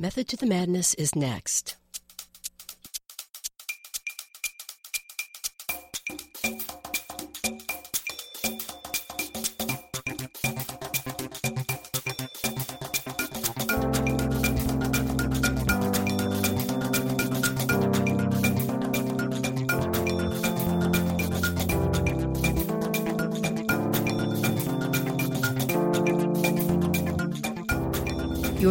Method 0.00 0.28
to 0.28 0.36
the 0.38 0.46
Madness 0.46 0.94
is 0.94 1.14
next. 1.14 1.76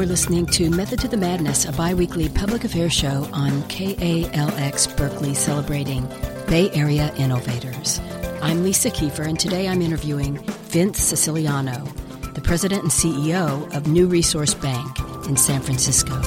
Listening 0.10 0.48
to 0.48 0.71
Method 0.71 1.00
to 1.00 1.07
the 1.07 1.16
Madness, 1.16 1.66
a 1.66 1.71
bi 1.71 1.94
weekly 1.94 2.28
public 2.30 2.64
affairs 2.64 2.92
show 2.92 3.29
on 3.32 3.52
KALX 3.70 4.97
Berkeley 4.97 5.36
celebrating 5.36 6.04
Bay 6.47 6.71
Area 6.71 7.14
innovators. 7.18 8.02
I'm 8.42 8.64
Lisa 8.64 8.89
Kiefer, 8.89 9.28
and 9.28 9.39
today 9.39 9.68
I'm 9.68 9.83
interviewing 9.83 10.39
Vince 10.71 11.00
Siciliano, 11.00 11.86
the 12.33 12.42
president 12.42 12.82
and 12.82 12.92
CEO 12.92 13.71
of 13.75 13.86
New 13.86 14.07
Resource 14.07 14.56
Bank 14.56 15.00
in 15.28 15.38
San 15.38 15.61
Francisco. 15.61 16.19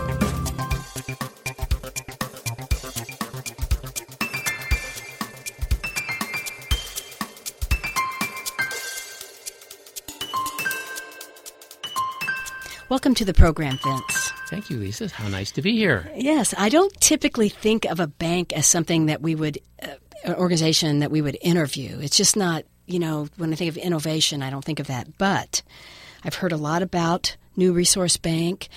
Welcome 12.93 13.15
to 13.15 13.25
the 13.25 13.33
program, 13.33 13.79
Vince. 13.83 14.33
Thank 14.51 14.69
you, 14.69 14.77
Lisa. 14.77 15.09
How 15.09 15.27
nice 15.29 15.51
to 15.53 15.63
be 15.63 15.75
here. 15.75 16.13
Yes, 16.15 16.53
I 16.59 16.69
don't 16.69 16.93
typically 17.01 17.49
think 17.49 17.87
of 17.87 18.01
a 18.01 18.07
bank 18.07 18.53
as 18.53 18.67
something 18.67 19.07
that 19.07 19.23
we 19.23 19.35
would, 19.35 19.59
uh, 19.83 19.95
an 20.25 20.35
organization 20.35 20.99
that 20.99 21.11
we 21.11 21.23
would 21.23 21.39
interview. 21.41 21.99
It's 22.01 22.19
just 22.19 22.37
not, 22.37 22.67
you 22.85 22.99
know, 22.99 23.29
when 23.39 23.51
I 23.51 23.57
think 23.57 23.71
of 23.71 23.79
innovation, 23.79 24.43
I 24.43 24.51
don't 24.51 24.63
think 24.63 24.79
of 24.79 24.89
that. 24.89 25.17
But 25.17 25.63
I've 26.23 26.35
heard 26.35 26.53
a 26.53 26.59
lot 26.59 26.83
about 26.83 27.35
New 27.57 27.73
Resource 27.73 28.19
Bank. 28.19 28.69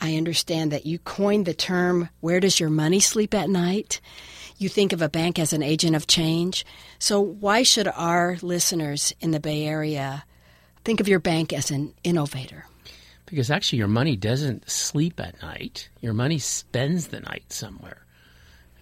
I 0.00 0.16
understand 0.16 0.72
that 0.72 0.86
you 0.86 0.98
coined 0.98 1.44
the 1.44 1.52
term, 1.52 2.08
where 2.20 2.40
does 2.40 2.60
your 2.60 2.70
money 2.70 2.98
sleep 2.98 3.34
at 3.34 3.50
night? 3.50 4.00
You 4.56 4.70
think 4.70 4.94
of 4.94 5.02
a 5.02 5.10
bank 5.10 5.38
as 5.38 5.52
an 5.52 5.62
agent 5.62 5.94
of 5.94 6.06
change. 6.06 6.64
So, 6.98 7.20
why 7.20 7.62
should 7.62 7.88
our 7.88 8.38
listeners 8.40 9.12
in 9.20 9.32
the 9.32 9.38
Bay 9.38 9.66
Area 9.66 10.24
think 10.82 10.98
of 10.98 11.08
your 11.08 11.20
bank 11.20 11.52
as 11.52 11.70
an 11.70 11.92
innovator? 12.02 12.64
Because 13.30 13.50
actually, 13.50 13.78
your 13.78 13.88
money 13.88 14.16
doesn't 14.16 14.68
sleep 14.68 15.20
at 15.20 15.40
night. 15.40 15.88
Your 16.00 16.12
money 16.12 16.38
spends 16.38 17.08
the 17.08 17.20
night 17.20 17.44
somewhere. 17.52 18.04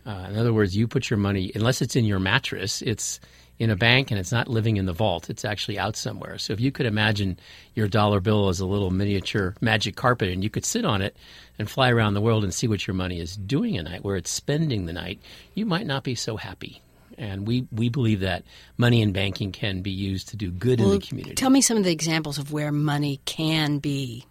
Uh, 0.07 0.27
in 0.31 0.39
other 0.39 0.55
words, 0.55 0.75
you 0.75 0.89
put 0.89 1.11
your 1.11 1.19
money, 1.19 1.53
unless 1.55 1.83
it's 1.83 1.95
in 1.95 2.07
your 2.07 2.19
mattress, 2.19 2.81
it's 2.81 3.21
in 3.59 3.71
a 3.71 3.77
bank 3.77 4.11
and 4.11 4.19
it's 4.19 4.33
not 4.33 4.49
living 4.49 4.77
in 4.77 4.87
the 4.87 4.93
vault. 4.93 5.29
It's 5.29 5.45
actually 5.45 5.79
out 5.79 5.97
somewhere. 5.97 6.39
So 6.39 6.53
if 6.53 6.61
you 6.61 6.71
could 6.71 6.87
imagine 6.87 7.39
your 7.75 7.89
dollar 7.89 8.21
bill 8.21 8.49
as 8.49 8.61
a 8.61 8.67
little 8.67 8.91
miniature 8.91 9.55
magic 9.61 9.97
carpet 9.97 10.31
and 10.31 10.43
you 10.43 10.51
could 10.51 10.65
sit 10.65 10.85
on 10.85 11.03
it 11.03 11.17
and 11.59 11.69
fly 11.69 11.91
around 11.91 12.15
the 12.15 12.21
world 12.21 12.45
and 12.45 12.55
see 12.55 12.69
what 12.69 12.87
your 12.87 12.95
money 12.95 13.21
is 13.21 13.37
doing 13.37 13.77
at 13.77 13.85
night, 13.85 14.05
where 14.05 14.17
it's 14.17 14.31
spending 14.31 14.87
the 14.87 14.93
night, 14.93 15.21
you 15.55 15.67
might 15.67 15.87
not 15.87 16.05
be 16.05 16.15
so 16.15 16.37
happy. 16.37 16.81
And 17.19 17.49
we, 17.49 17.67
we 17.73 17.89
believe 17.89 18.21
that 18.21 18.45
money 18.77 19.03
in 19.03 19.13
banking 19.13 19.51
can 19.51 19.83
be 19.83 19.91
used 19.91 20.29
to 20.29 20.37
do 20.37 20.53
good 20.53 20.79
well, 20.79 20.93
in 20.93 21.01
the 21.01 21.07
community. 21.07 21.35
Tell 21.35 21.51
me 21.51 21.61
some 21.61 21.77
of 21.77 21.83
the 21.83 21.91
examples 21.91 22.39
of 22.39 22.53
where 22.53 22.71
money 22.71 23.21
can 23.25 23.79
be 23.79 24.25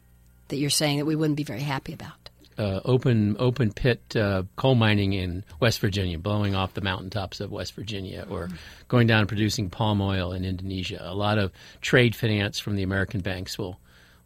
that 0.49 0.57
you're 0.57 0.69
saying 0.69 0.97
that 0.99 1.05
we 1.05 1.15
wouldn't 1.15 1.37
be 1.37 1.43
very 1.43 1.61
happy 1.61 1.93
about? 1.93 2.29
Uh, 2.57 2.79
open 2.85 3.35
open 3.37 3.71
pit 3.71 4.15
uh, 4.15 4.41
coal 4.55 4.73
mining 4.73 5.13
in 5.13 5.43
West 5.59 5.79
Virginia, 5.79 6.17
blowing 6.17 6.55
off 6.55 6.73
the 6.73 6.81
mountaintops 6.81 7.39
of 7.39 7.51
West 7.51 7.75
Virginia, 7.75 8.25
or 8.31 8.49
going 8.87 9.05
down 9.05 9.19
and 9.19 9.27
producing 9.27 9.69
palm 9.69 10.01
oil 10.01 10.31
in 10.31 10.43
Indonesia. 10.43 10.99
A 11.03 11.13
lot 11.13 11.37
of 11.37 11.51
trade 11.81 12.15
finance 12.15 12.57
from 12.57 12.75
the 12.75 12.81
American 12.81 13.19
banks 13.19 13.59
will 13.59 13.79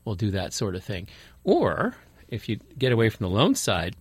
will 0.05 0.15
do 0.15 0.31
that 0.31 0.53
sort 0.53 0.75
of 0.75 0.83
thing. 0.83 1.07
Or 1.43 1.95
if 2.29 2.47
you 2.47 2.59
get 2.77 2.93
away 2.93 3.09
from 3.09 3.25
the 3.25 3.29
loan 3.29 3.53
side, 3.53 3.97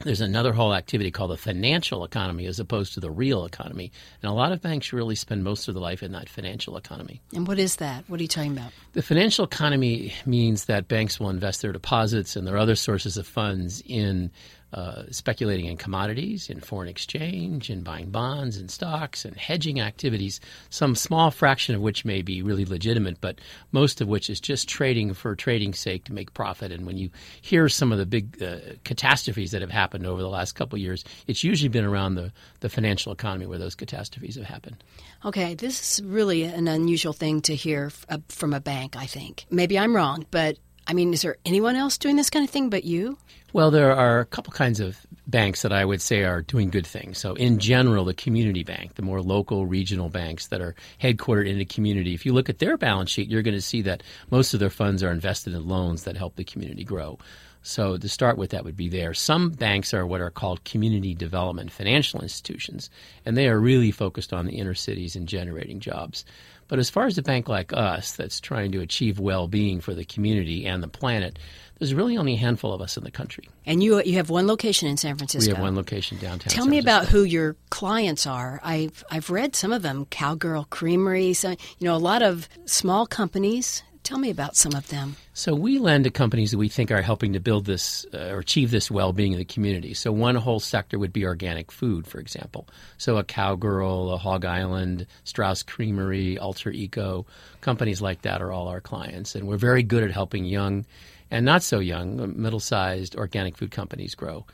there's 0.00 0.20
another 0.20 0.52
whole 0.52 0.74
activity 0.74 1.10
called 1.10 1.30
the 1.30 1.36
financial 1.36 2.04
economy 2.04 2.46
as 2.46 2.60
opposed 2.60 2.94
to 2.94 3.00
the 3.00 3.10
real 3.10 3.44
economy. 3.44 3.90
And 4.22 4.30
a 4.30 4.34
lot 4.34 4.52
of 4.52 4.62
banks 4.62 4.92
really 4.92 5.14
spend 5.14 5.42
most 5.42 5.66
of 5.68 5.74
their 5.74 5.82
life 5.82 6.02
in 6.02 6.12
that 6.12 6.28
financial 6.28 6.76
economy. 6.76 7.20
And 7.34 7.46
what 7.46 7.58
is 7.58 7.76
that? 7.76 8.04
What 8.06 8.20
are 8.20 8.22
you 8.22 8.28
talking 8.28 8.52
about? 8.52 8.72
The 8.92 9.02
financial 9.02 9.44
economy 9.44 10.14
means 10.24 10.66
that 10.66 10.88
banks 10.88 11.18
will 11.18 11.30
invest 11.30 11.62
their 11.62 11.72
deposits 11.72 12.36
and 12.36 12.46
their 12.46 12.56
other 12.56 12.76
sources 12.76 13.16
of 13.16 13.26
funds 13.26 13.82
in 13.86 14.30
uh, 14.72 15.04
speculating 15.10 15.66
in 15.66 15.76
commodities, 15.76 16.50
in 16.50 16.60
foreign 16.60 16.88
exchange, 16.88 17.70
in 17.70 17.82
buying 17.82 18.10
bonds 18.10 18.56
and 18.56 18.70
stocks, 18.70 19.24
and 19.24 19.36
hedging 19.36 19.80
activities, 19.80 20.40
some 20.68 20.94
small 20.94 21.30
fraction 21.30 21.74
of 21.74 21.80
which 21.80 22.04
may 22.04 22.20
be 22.20 22.42
really 22.42 22.64
legitimate, 22.64 23.20
but 23.20 23.40
most 23.72 24.00
of 24.00 24.08
which 24.08 24.28
is 24.28 24.40
just 24.40 24.68
trading 24.68 25.14
for 25.14 25.34
trading's 25.34 25.78
sake 25.78 26.04
to 26.04 26.12
make 26.12 26.34
profit. 26.34 26.70
And 26.70 26.86
when 26.86 26.98
you 26.98 27.10
hear 27.40 27.68
some 27.68 27.92
of 27.92 27.98
the 27.98 28.06
big 28.06 28.42
uh, 28.42 28.58
catastrophes 28.84 29.52
that 29.52 29.62
have 29.62 29.70
happened 29.70 30.06
over 30.06 30.20
the 30.20 30.28
last 30.28 30.52
couple 30.52 30.76
of 30.76 30.82
years, 30.82 31.04
it's 31.26 31.42
usually 31.42 31.68
been 31.68 31.84
around 31.84 32.16
the, 32.16 32.32
the 32.60 32.68
financial 32.68 33.12
economy 33.12 33.46
where 33.46 33.58
those 33.58 33.74
catastrophes 33.74 34.36
have 34.36 34.44
happened. 34.44 34.84
Okay, 35.24 35.54
this 35.54 35.98
is 35.98 36.04
really 36.04 36.42
an 36.44 36.68
unusual 36.68 37.12
thing 37.12 37.40
to 37.42 37.54
hear 37.54 37.90
uh, 38.08 38.18
from 38.28 38.52
a 38.52 38.60
bank, 38.60 38.96
I 38.96 39.06
think. 39.06 39.46
Maybe 39.50 39.78
I'm 39.78 39.96
wrong, 39.96 40.26
but 40.30 40.58
I 40.88 40.94
mean, 40.94 41.12
is 41.12 41.20
there 41.20 41.36
anyone 41.44 41.76
else 41.76 41.98
doing 41.98 42.16
this 42.16 42.30
kind 42.30 42.42
of 42.44 42.50
thing 42.50 42.70
but 42.70 42.84
you? 42.84 43.18
Well, 43.52 43.70
there 43.70 43.94
are 43.94 44.20
a 44.20 44.24
couple 44.24 44.52
kinds 44.54 44.80
of 44.80 44.98
banks 45.26 45.60
that 45.60 45.72
I 45.72 45.84
would 45.84 46.00
say 46.00 46.24
are 46.24 46.40
doing 46.40 46.70
good 46.70 46.86
things. 46.86 47.18
So, 47.18 47.34
in 47.34 47.58
general, 47.58 48.06
the 48.06 48.14
community 48.14 48.62
bank, 48.62 48.94
the 48.94 49.02
more 49.02 49.20
local 49.20 49.66
regional 49.66 50.08
banks 50.08 50.46
that 50.48 50.62
are 50.62 50.74
headquartered 51.00 51.48
in 51.48 51.60
a 51.60 51.64
community, 51.66 52.14
if 52.14 52.24
you 52.24 52.32
look 52.32 52.48
at 52.48 52.58
their 52.58 52.78
balance 52.78 53.10
sheet, 53.10 53.28
you're 53.28 53.42
going 53.42 53.54
to 53.54 53.62
see 53.62 53.82
that 53.82 54.02
most 54.30 54.54
of 54.54 54.60
their 54.60 54.70
funds 54.70 55.02
are 55.02 55.12
invested 55.12 55.54
in 55.54 55.68
loans 55.68 56.04
that 56.04 56.16
help 56.16 56.36
the 56.36 56.44
community 56.44 56.84
grow. 56.84 57.18
So, 57.62 57.96
to 57.98 58.08
start 58.08 58.38
with, 58.38 58.50
that 58.50 58.64
would 58.64 58.76
be 58.76 58.88
there. 58.88 59.12
Some 59.12 59.50
banks 59.50 59.92
are 59.92 60.06
what 60.06 60.22
are 60.22 60.30
called 60.30 60.64
community 60.64 61.14
development 61.14 61.70
financial 61.70 62.20
institutions, 62.20 62.88
and 63.26 63.36
they 63.36 63.48
are 63.48 63.58
really 63.58 63.90
focused 63.90 64.32
on 64.32 64.46
the 64.46 64.58
inner 64.58 64.74
cities 64.74 65.16
and 65.16 65.28
generating 65.28 65.80
jobs. 65.80 66.24
But 66.68 66.78
as 66.78 66.90
far 66.90 67.06
as 67.06 67.18
a 67.18 67.22
bank 67.22 67.48
like 67.48 67.72
us 67.72 68.12
that's 68.12 68.40
trying 68.40 68.72
to 68.72 68.80
achieve 68.80 69.18
well 69.18 69.48
being 69.48 69.80
for 69.80 69.94
the 69.94 70.04
community 70.04 70.66
and 70.66 70.82
the 70.82 70.88
planet, 70.88 71.38
there's 71.78 71.94
really 71.94 72.16
only 72.16 72.34
a 72.34 72.36
handful 72.36 72.72
of 72.72 72.80
us 72.80 72.96
in 72.96 73.04
the 73.04 73.10
country. 73.10 73.48
And 73.64 73.82
you 73.82 74.02
you 74.02 74.14
have 74.14 74.30
one 74.30 74.46
location 74.46 74.88
in 74.88 74.96
San 74.96 75.16
Francisco. 75.16 75.50
We 75.50 75.54
have 75.54 75.62
one 75.62 75.76
location 75.76 76.18
downtown. 76.18 76.50
Tell 76.52 76.64
San 76.64 76.70
me 76.70 76.78
about 76.78 77.06
who 77.06 77.22
your 77.22 77.56
clients 77.70 78.26
are. 78.26 78.60
I've 78.62 79.04
I've 79.10 79.30
read 79.30 79.56
some 79.56 79.72
of 79.72 79.82
them. 79.82 80.06
Cowgirl 80.06 80.64
Creamery, 80.70 81.32
some, 81.34 81.56
you 81.78 81.86
know, 81.86 81.94
a 81.94 81.98
lot 81.98 82.22
of 82.22 82.48
small 82.66 83.06
companies. 83.06 83.82
Tell 84.08 84.16
me 84.16 84.30
about 84.30 84.56
some 84.56 84.72
of 84.74 84.88
them. 84.88 85.16
So 85.34 85.54
we 85.54 85.78
lend 85.78 86.04
to 86.04 86.10
companies 86.10 86.52
that 86.52 86.56
we 86.56 86.70
think 86.70 86.90
are 86.90 87.02
helping 87.02 87.34
to 87.34 87.40
build 87.40 87.66
this 87.66 88.06
uh, 88.14 88.30
or 88.30 88.38
achieve 88.38 88.70
this 88.70 88.90
well-being 88.90 89.32
in 89.32 89.38
the 89.38 89.44
community. 89.44 89.92
So 89.92 90.12
one 90.12 90.34
whole 90.34 90.60
sector 90.60 90.98
would 90.98 91.12
be 91.12 91.26
organic 91.26 91.70
food, 91.70 92.06
for 92.06 92.18
example. 92.18 92.66
So 92.96 93.18
a 93.18 93.22
Cowgirl, 93.22 94.10
a 94.14 94.16
Hog 94.16 94.46
Island, 94.46 95.06
Straus 95.24 95.62
Creamery, 95.62 96.38
Alter 96.38 96.70
Eco, 96.70 97.26
companies 97.60 98.00
like 98.00 98.22
that 98.22 98.40
are 98.40 98.50
all 98.50 98.68
our 98.68 98.80
clients, 98.80 99.34
and 99.34 99.46
we're 99.46 99.58
very 99.58 99.82
good 99.82 100.02
at 100.02 100.10
helping 100.10 100.46
young 100.46 100.86
and 101.30 101.44
not 101.44 101.62
so 101.62 101.78
young, 101.78 102.18
uh, 102.18 102.28
middle-sized 102.28 103.14
organic 103.14 103.58
food 103.58 103.72
companies 103.72 104.14
grow. 104.14 104.46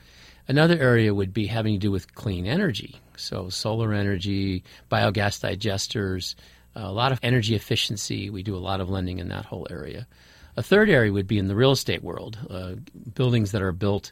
Another 0.49 0.77
area 0.77 1.13
would 1.13 1.33
be 1.33 1.47
having 1.47 1.75
to 1.75 1.79
do 1.79 1.91
with 1.91 2.13
clean 2.13 2.45
energy. 2.45 2.99
So 3.15 3.47
solar 3.47 3.93
energy, 3.93 4.65
biogas 4.91 5.39
digesters, 5.39 6.35
a 6.75 6.91
lot 6.91 7.11
of 7.11 7.19
energy 7.23 7.55
efficiency. 7.55 8.29
We 8.29 8.43
do 8.43 8.55
a 8.55 8.57
lot 8.57 8.81
of 8.81 8.89
lending 8.89 9.19
in 9.19 9.29
that 9.29 9.45
whole 9.45 9.67
area. 9.69 10.07
A 10.57 10.63
third 10.63 10.89
area 10.89 11.11
would 11.11 11.27
be 11.27 11.37
in 11.37 11.47
the 11.47 11.55
real 11.55 11.71
estate 11.71 12.03
world, 12.03 12.37
uh, 12.49 12.75
buildings 13.13 13.51
that 13.51 13.61
are 13.61 13.71
built 13.71 14.11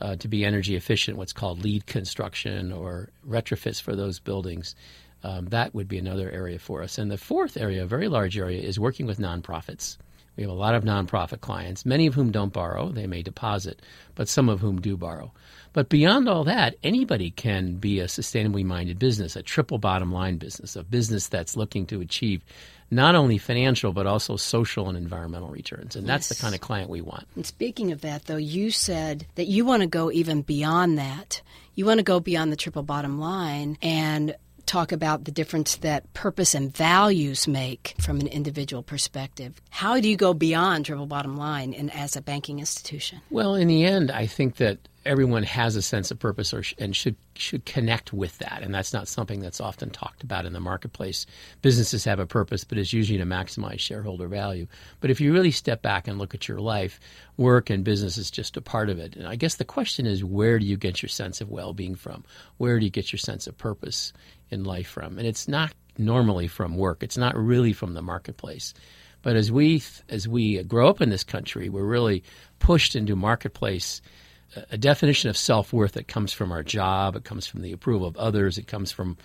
uh, 0.00 0.16
to 0.16 0.28
be 0.28 0.44
energy 0.44 0.74
efficient, 0.74 1.16
what's 1.16 1.32
called 1.32 1.62
LEED 1.62 1.86
construction 1.86 2.72
or 2.72 3.10
retrofits 3.28 3.80
for 3.80 3.94
those 3.94 4.18
buildings. 4.18 4.74
Um, 5.22 5.46
that 5.46 5.74
would 5.74 5.88
be 5.88 5.98
another 5.98 6.30
area 6.30 6.58
for 6.58 6.82
us. 6.82 6.98
And 6.98 7.10
the 7.10 7.18
fourth 7.18 7.56
area, 7.56 7.82
a 7.82 7.86
very 7.86 8.08
large 8.08 8.36
area, 8.36 8.60
is 8.60 8.80
working 8.80 9.06
with 9.06 9.18
nonprofits. 9.18 9.96
We 10.36 10.42
have 10.44 10.50
a 10.50 10.54
lot 10.54 10.74
of 10.74 10.82
nonprofit 10.84 11.40
clients, 11.42 11.84
many 11.84 12.06
of 12.06 12.14
whom 12.14 12.30
don't 12.30 12.52
borrow. 12.52 12.88
They 12.88 13.06
may 13.06 13.22
deposit, 13.22 13.80
but 14.14 14.28
some 14.28 14.48
of 14.48 14.60
whom 14.60 14.80
do 14.80 14.96
borrow. 14.96 15.32
But 15.74 15.88
beyond 15.88 16.28
all 16.28 16.44
that, 16.44 16.76
anybody 16.82 17.30
can 17.30 17.74
be 17.76 18.00
a 18.00 18.04
sustainably 18.06 18.64
minded 18.64 18.98
business, 18.98 19.36
a 19.36 19.42
triple 19.42 19.78
bottom 19.78 20.12
line 20.12 20.36
business, 20.38 20.76
a 20.76 20.82
business 20.82 21.28
that's 21.28 21.56
looking 21.56 21.86
to 21.86 22.00
achieve 22.00 22.42
not 22.90 23.14
only 23.14 23.38
financial 23.38 23.92
but 23.92 24.06
also 24.06 24.36
social 24.36 24.88
and 24.88 24.98
environmental 24.98 25.48
returns. 25.48 25.96
And 25.96 26.06
that's 26.06 26.30
Yes. 26.30 26.38
the 26.38 26.42
kind 26.42 26.54
of 26.54 26.60
client 26.60 26.90
we 26.90 27.00
want. 27.00 27.26
And 27.36 27.46
speaking 27.46 27.90
of 27.90 28.02
that, 28.02 28.26
though, 28.26 28.36
you 28.36 28.70
said 28.70 29.26
that 29.36 29.46
you 29.46 29.64
want 29.64 29.80
to 29.80 29.86
go 29.86 30.10
even 30.12 30.42
beyond 30.42 30.98
that. 30.98 31.40
You 31.74 31.86
want 31.86 31.98
to 31.98 32.04
go 32.04 32.20
beyond 32.20 32.52
the 32.52 32.56
triple 32.56 32.82
bottom 32.82 33.18
line 33.18 33.78
and 33.80 34.34
talk 34.72 34.90
about 34.90 35.24
the 35.24 35.30
difference 35.30 35.76
that 35.76 36.10
purpose 36.14 36.54
and 36.54 36.74
values 36.74 37.46
make 37.46 37.94
from 38.00 38.20
an 38.20 38.26
individual 38.26 38.82
perspective. 38.82 39.60
How 39.68 40.00
do 40.00 40.08
you 40.08 40.16
go 40.16 40.32
beyond 40.32 40.86
triple 40.86 41.04
bottom 41.04 41.36
line 41.36 41.74
in, 41.74 41.90
as 41.90 42.16
a 42.16 42.22
banking 42.22 42.58
institution? 42.58 43.20
Well, 43.28 43.54
in 43.54 43.68
the 43.68 43.84
end, 43.84 44.10
I 44.10 44.26
think 44.26 44.56
that 44.56 44.78
everyone 45.04 45.42
has 45.42 45.76
a 45.76 45.82
sense 45.82 46.10
of 46.10 46.18
purpose 46.18 46.54
or 46.54 46.62
sh- 46.62 46.74
and 46.78 46.94
should 46.94 47.16
should 47.34 47.64
connect 47.64 48.12
with 48.12 48.38
that 48.38 48.60
and 48.62 48.72
that's 48.72 48.92
not 48.92 49.08
something 49.08 49.40
that's 49.40 49.60
often 49.60 49.90
talked 49.90 50.22
about 50.22 50.46
in 50.46 50.52
the 50.52 50.60
marketplace. 50.60 51.26
Businesses 51.60 52.04
have 52.04 52.20
a 52.20 52.26
purpose 52.26 52.62
but 52.62 52.78
it's 52.78 52.92
usually 52.92 53.18
to 53.18 53.24
maximize 53.24 53.80
shareholder 53.80 54.28
value. 54.28 54.66
But 55.00 55.10
if 55.10 55.20
you 55.20 55.32
really 55.32 55.50
step 55.50 55.82
back 55.82 56.06
and 56.06 56.18
look 56.18 56.34
at 56.34 56.46
your 56.46 56.60
life 56.60 57.00
work 57.36 57.68
and 57.68 57.82
business 57.82 58.16
is 58.16 58.30
just 58.30 58.56
a 58.56 58.60
part 58.60 58.90
of 58.90 59.00
it. 59.00 59.16
And 59.16 59.26
i 59.26 59.34
guess 59.34 59.56
the 59.56 59.64
question 59.64 60.06
is 60.06 60.22
where 60.22 60.58
do 60.60 60.66
you 60.66 60.76
get 60.76 61.02
your 61.02 61.08
sense 61.08 61.40
of 61.40 61.50
well-being 61.50 61.96
from? 61.96 62.22
Where 62.58 62.78
do 62.78 62.84
you 62.84 62.90
get 62.90 63.12
your 63.12 63.18
sense 63.18 63.48
of 63.48 63.58
purpose 63.58 64.12
in 64.52 64.64
life 64.64 64.88
from 64.88 65.18
and 65.18 65.26
it's 65.26 65.48
not 65.48 65.72
normally 65.98 66.46
from 66.46 66.76
work 66.76 67.02
it's 67.02 67.18
not 67.18 67.36
really 67.36 67.72
from 67.72 67.94
the 67.94 68.02
marketplace 68.02 68.74
but 69.22 69.36
as 69.36 69.50
we 69.50 69.82
as 70.08 70.28
we 70.28 70.62
grow 70.64 70.88
up 70.88 71.00
in 71.00 71.10
this 71.10 71.24
country 71.24 71.68
we're 71.68 71.84
really 71.84 72.22
pushed 72.58 72.94
into 72.94 73.16
marketplace 73.16 74.00
a 74.70 74.78
definition 74.78 75.30
of 75.30 75.36
self 75.36 75.72
worth 75.72 75.92
that 75.92 76.08
comes 76.08 76.32
from 76.32 76.52
our 76.52 76.62
job, 76.62 77.16
it 77.16 77.24
comes 77.24 77.46
from 77.46 77.62
the 77.62 77.72
approval 77.72 78.06
of 78.06 78.16
others, 78.16 78.58
it 78.58 78.66
comes 78.66 78.92
from 78.92 79.16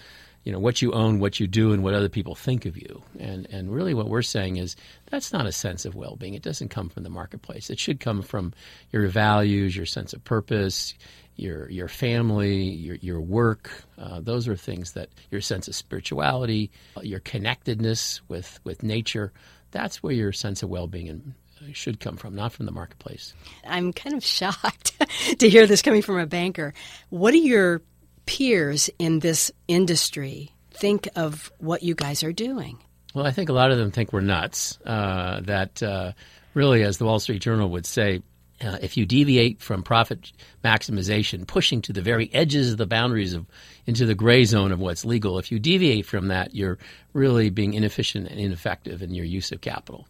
you 0.44 0.54
know 0.54 0.60
what 0.60 0.82
you 0.82 0.94
own, 0.94 1.20
what 1.20 1.42
you 1.42 1.48
do, 1.48 1.74
and 1.74 1.84
what 1.84 1.94
other 1.94 2.08
people 2.08 2.36
think 2.36 2.66
of 2.66 2.78
you. 2.78 3.04
And 3.20 3.48
and 3.52 3.74
really, 3.74 3.94
what 3.94 4.08
we're 4.08 4.22
saying 4.22 4.58
is 4.58 4.76
that's 5.08 5.34
not 5.34 5.46
a 5.46 5.52
sense 5.52 5.86
of 5.86 5.96
well 5.96 6.16
being. 6.16 6.36
It 6.36 6.44
doesn't 6.44 6.70
come 6.70 6.90
from 6.90 7.04
the 7.04 7.10
marketplace. 7.10 7.70
It 7.70 7.80
should 7.80 8.00
come 8.00 8.22
from 8.22 8.54
your 8.92 9.08
values, 9.08 9.76
your 9.76 9.86
sense 9.86 10.14
of 10.14 10.24
purpose, 10.24 10.94
your 11.38 11.70
your 11.70 11.88
family, 11.88 12.64
your 12.64 12.96
your 12.96 13.22
work. 13.22 13.72
Uh, 13.98 14.20
those 14.20 14.48
are 14.48 14.56
things 14.56 14.94
that 14.94 15.10
your 15.32 15.42
sense 15.42 15.68
of 15.68 15.76
spirituality, 15.76 16.72
your 17.02 17.20
connectedness 17.22 18.22
with 18.28 18.60
with 18.64 18.84
nature. 18.84 19.32
That's 19.72 20.02
where 20.02 20.14
your 20.14 20.32
sense 20.32 20.64
of 20.64 20.70
well 20.70 20.88
being 20.88 21.10
and 21.10 21.34
should 21.74 22.00
come 22.00 22.18
from, 22.18 22.36
not 22.36 22.52
from 22.52 22.66
the 22.66 22.72
marketplace. 22.72 23.34
I'm 23.66 23.94
kind 23.94 24.16
of 24.16 24.24
shocked 24.26 24.94
to 25.40 25.50
hear 25.50 25.68
this 25.68 25.82
coming 25.82 26.02
from 26.02 26.18
a 26.20 26.26
banker. 26.26 26.74
What 27.10 27.32
do 27.32 27.40
your 27.40 27.82
peers 28.26 28.90
in 29.00 29.20
this 29.20 29.52
industry 29.68 30.52
think 30.72 31.08
of 31.16 31.52
what 31.58 31.84
you 31.84 31.96
guys 31.96 32.24
are 32.24 32.34
doing? 32.34 32.80
Well, 33.14 33.26
I 33.26 33.32
think 33.32 33.50
a 33.50 33.54
lot 33.54 33.72
of 33.72 33.78
them 33.78 33.92
think 33.92 34.14
we're 34.14 34.22
nuts. 34.22 34.78
Uh, 34.86 35.42
that 35.42 35.82
uh, 35.82 36.12
really, 36.54 36.84
as 36.84 36.98
the 36.98 37.06
Wall 37.06 37.20
Street 37.20 37.42
Journal 37.42 37.70
would 37.70 37.86
say, 37.86 38.22
uh, 38.62 38.78
if 38.82 38.98
you 38.98 39.06
deviate 39.06 39.62
from 39.62 39.84
profit 39.84 40.32
maximization, 40.64 41.46
pushing 41.46 41.82
to 41.84 41.94
the 41.94 42.02
very 42.02 42.34
edges 42.34 42.72
of 42.72 42.78
the 42.78 42.88
boundaries 42.88 43.34
of 43.34 43.46
into 43.86 44.06
the 44.06 44.16
gray 44.16 44.46
zone 44.46 44.72
of 44.72 44.80
what's 44.80 45.06
legal, 45.06 45.38
if 45.38 45.52
you 45.52 45.60
deviate 45.60 46.06
from 46.06 46.28
that, 46.28 46.56
you're 46.56 46.78
really 47.14 47.50
being 47.50 47.74
inefficient 47.74 48.28
and 48.28 48.40
ineffective 48.40 49.02
in 49.02 49.14
your 49.14 49.26
use 49.26 49.52
of 49.52 49.62
capital. 49.62 50.08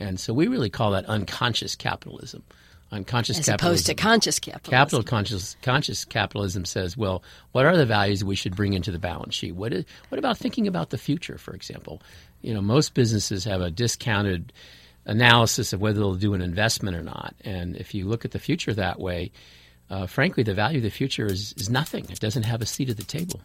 And 0.00 0.20
so 0.20 0.32
we 0.32 0.46
really 0.46 0.70
call 0.70 0.92
that 0.92 1.06
unconscious 1.06 1.74
capitalism. 1.74 2.44
Unconscious 2.90 3.38
As 3.38 3.46
capitalism. 3.46 3.68
opposed 3.68 3.86
to 3.86 3.94
conscious 3.94 4.38
capitalism. 4.38 4.70
Capital 4.70 5.02
conscious 5.02 5.56
conscious 5.60 6.04
capitalism 6.06 6.64
says, 6.64 6.96
well, 6.96 7.22
what 7.52 7.66
are 7.66 7.76
the 7.76 7.84
values 7.84 8.24
we 8.24 8.34
should 8.34 8.56
bring 8.56 8.72
into 8.72 8.90
the 8.90 8.98
balance 8.98 9.34
sheet? 9.34 9.54
What 9.54 9.74
is, 9.74 9.84
what 10.08 10.18
about 10.18 10.38
thinking 10.38 10.66
about 10.66 10.88
the 10.88 10.96
future, 10.96 11.36
for 11.36 11.52
example? 11.52 12.00
You 12.40 12.54
know, 12.54 12.62
most 12.62 12.94
businesses 12.94 13.44
have 13.44 13.60
a 13.60 13.70
discounted 13.70 14.54
analysis 15.08 15.72
of 15.72 15.80
whether 15.80 15.98
they'll 15.98 16.14
do 16.14 16.34
an 16.34 16.42
investment 16.42 16.96
or 16.96 17.02
not. 17.02 17.34
And 17.40 17.76
if 17.76 17.94
you 17.94 18.06
look 18.06 18.24
at 18.24 18.30
the 18.30 18.38
future 18.38 18.74
that 18.74 19.00
way, 19.00 19.32
uh, 19.90 20.06
frankly, 20.06 20.42
the 20.42 20.54
value 20.54 20.78
of 20.78 20.84
the 20.84 20.90
future 20.90 21.26
is, 21.26 21.54
is 21.56 21.70
nothing. 21.70 22.06
It 22.10 22.20
doesn't 22.20 22.44
have 22.44 22.60
a 22.60 22.66
seat 22.66 22.90
at 22.90 22.98
the 22.98 23.04
table. 23.04 23.40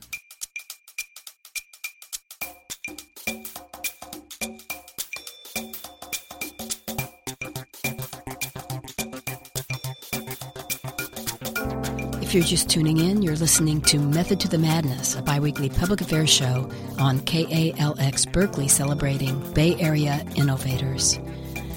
If 12.21 12.37
you're 12.37 12.47
just 12.47 12.67
tuning 12.67 12.97
in, 12.97 13.21
you're 13.21 13.35
listening 13.35 13.79
to 13.83 13.99
Method 13.99 14.39
to 14.39 14.47
the 14.47 14.57
Madness, 14.57 15.15
a 15.15 15.21
biweekly 15.21 15.69
public 15.69 16.01
affairs 16.01 16.31
show 16.31 16.67
on 16.97 17.19
KALX 17.19 18.33
Berkeley 18.33 18.67
celebrating 18.67 19.53
Bay 19.53 19.75
Area 19.79 20.25
innovators. 20.35 21.19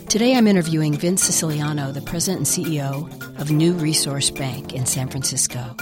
Today 0.09 0.37
I'm 0.37 0.47
interviewing 0.47 0.95
Vince 0.95 1.25
Siciliano, 1.25 1.91
the 1.91 2.01
president 2.01 2.57
and 2.57 2.67
CEO 2.67 3.41
of 3.41 3.51
New 3.51 3.73
Resource 3.73 4.31
Bank 4.31 4.73
in 4.73 4.87
San 4.87 5.09
Francisco. 5.09 5.75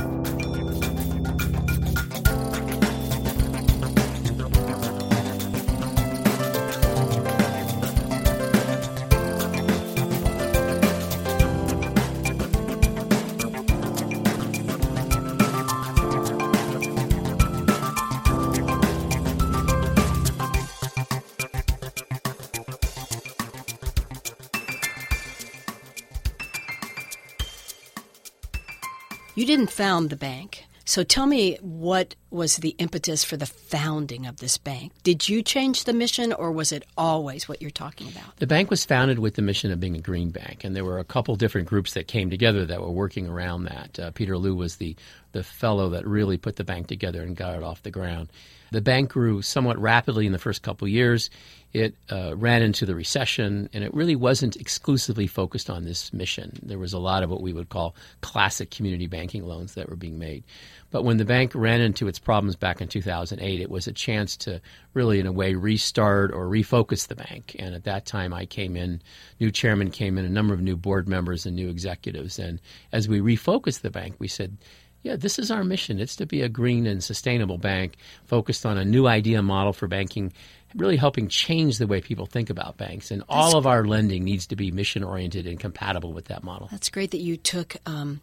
You 29.45 29.49
didn't 29.49 29.73
found 29.73 30.09
the 30.09 30.17
bank. 30.17 30.65
So 30.87 31.05
tell 31.05 31.27
me 31.27 31.59
what 31.61 32.15
was 32.31 32.57
the 32.57 32.71
impetus 32.79 33.25
for 33.25 33.37
the 33.37 33.45
founding 33.45 34.25
of 34.25 34.39
this 34.39 34.57
bank? 34.57 34.93
Did 35.03 35.29
you 35.29 35.43
change 35.43 35.85
the 35.85 35.93
mission 35.93 36.33
or 36.33 36.51
was 36.51 36.73
it 36.73 36.87
always 36.97 37.47
what 37.47 37.61
you're 37.61 37.71
talking 37.71 38.09
about? 38.09 38.39
The 38.39 38.47
bank 38.47 38.71
was 38.71 38.87
founded 38.87 39.19
with 39.19 39.35
the 39.35 39.43
mission 39.43 39.71
of 39.71 39.79
being 39.79 39.97
a 39.97 40.01
green 40.01 40.31
bank, 40.31 40.65
and 40.65 40.75
there 40.75 40.83
were 40.83 40.99
a 40.99 41.05
couple 41.05 41.37
different 41.37 41.69
groups 41.69 41.93
that 41.93 42.09
came 42.09 42.31
together 42.31 42.65
that 42.65 42.81
were 42.81 42.91
working 42.91 43.29
around 43.29 43.65
that. 43.65 43.99
Uh, 43.99 44.11
Peter 44.13 44.39
Liu 44.39 44.55
was 44.55 44.77
the, 44.77 44.97
the 45.33 45.43
fellow 45.43 45.91
that 45.91 46.07
really 46.07 46.39
put 46.39 46.57
the 46.57 46.65
bank 46.65 46.87
together 46.87 47.21
and 47.21 47.37
got 47.37 47.55
it 47.55 47.63
off 47.63 47.83
the 47.83 47.91
ground. 47.91 48.31
The 48.75 48.81
bank 48.81 49.11
grew 49.11 49.41
somewhat 49.41 49.79
rapidly 49.79 50.27
in 50.27 50.33
the 50.33 50.39
first 50.39 50.63
couple 50.63 50.89
years. 50.89 51.31
It 51.73 51.95
uh, 52.11 52.37
ran 52.37 52.61
into 52.61 52.85
the 52.85 52.97
recession, 52.97 53.69
and 53.73 53.85
it 53.85 53.95
really 53.95 54.17
wasn't 54.17 54.57
exclusively 54.57 55.29
focused 55.29 55.71
on 55.71 55.85
this 55.85 56.13
mission. 56.13 56.59
There 56.61 56.81
was 56.81 56.93
a 56.93 56.99
lot 56.99 57.23
of 57.23 57.31
what 57.31 57.41
we 57.41 57.53
would 57.53 57.69
call 57.69 57.95
classic 58.21 58.73
community 58.73 59.07
banking 59.07 59.47
loans 59.47 59.75
that 59.75 59.89
were 59.89 59.95
being 59.95 60.19
made. 60.19 60.43
But 60.91 61.05
when 61.05 61.19
the 61.19 61.25
bank 61.25 61.53
ran 61.55 61.81
into 61.81 62.09
its 62.09 62.19
problems 62.19 62.57
back 62.57 62.81
in 62.81 62.89
2008, 62.89 63.61
it 63.61 63.71
was 63.71 63.87
a 63.87 63.93
chance 63.93 64.37
to 64.39 64.61
really, 64.93 65.21
in 65.21 65.27
a 65.27 65.33
way, 65.33 65.55
restart 65.55 66.33
or 66.33 66.49
refocus 66.49 67.07
the 67.07 67.15
bank. 67.15 67.55
And 67.61 67.77
at 67.77 67.85
that 67.85 68.07
time, 68.07 68.35
I 68.35 68.45
came 68.45 68.77
in, 68.77 69.01
new 69.39 69.53
chairman 69.53 69.93
came 69.93 70.19
in, 70.19 70.25
a 70.25 70.29
number 70.29 70.53
of 70.53 70.61
new 70.61 70.77
board 70.77 71.09
members 71.09 71.47
and 71.47 71.55
new 71.55 71.69
executives. 71.69 72.41
And 72.41 72.61
as 72.91 73.09
we 73.09 73.21
refocused 73.21 73.83
the 73.83 73.91
bank, 73.91 74.17
we 74.19 74.27
said, 74.27 74.57
yeah, 75.05 75.17
this 75.17 75.39
is 75.39 75.51
our 75.51 75.63
mission. 75.63 76.01
It's 76.01 76.17
to 76.17 76.27
be 76.27 76.41
a 76.41 76.49
green 76.49 76.87
and 76.87 77.05
sustainable 77.05 77.59
bank 77.59 77.97
focused 78.25 78.65
on 78.65 78.79
a 78.79 78.85
new 78.85 79.07
idea 79.07 79.43
model 79.43 79.75
for 79.75 79.87
banking, 79.87 80.33
really 80.75 80.97
helping 80.97 81.29
change 81.29 81.77
the 81.77 81.87
way 81.87 82.01
people 82.01 82.25
think 82.25 82.49
about 82.49 82.79
banks. 82.79 83.11
And 83.11 83.23
all 83.29 83.57
of 83.57 83.67
our 83.67 83.85
lending 83.85 84.25
needs 84.25 84.47
to 84.47 84.57
be 84.57 84.71
mission 84.71 85.05
oriented 85.05 85.47
and 85.47 85.61
compatible 85.61 86.15
with 86.15 86.25
that 86.27 86.43
model. 86.43 86.69
That's 86.71 86.89
great 86.89 87.11
that 87.11 87.21
you 87.21 87.37
took. 87.37 87.77
Um, 87.85 88.23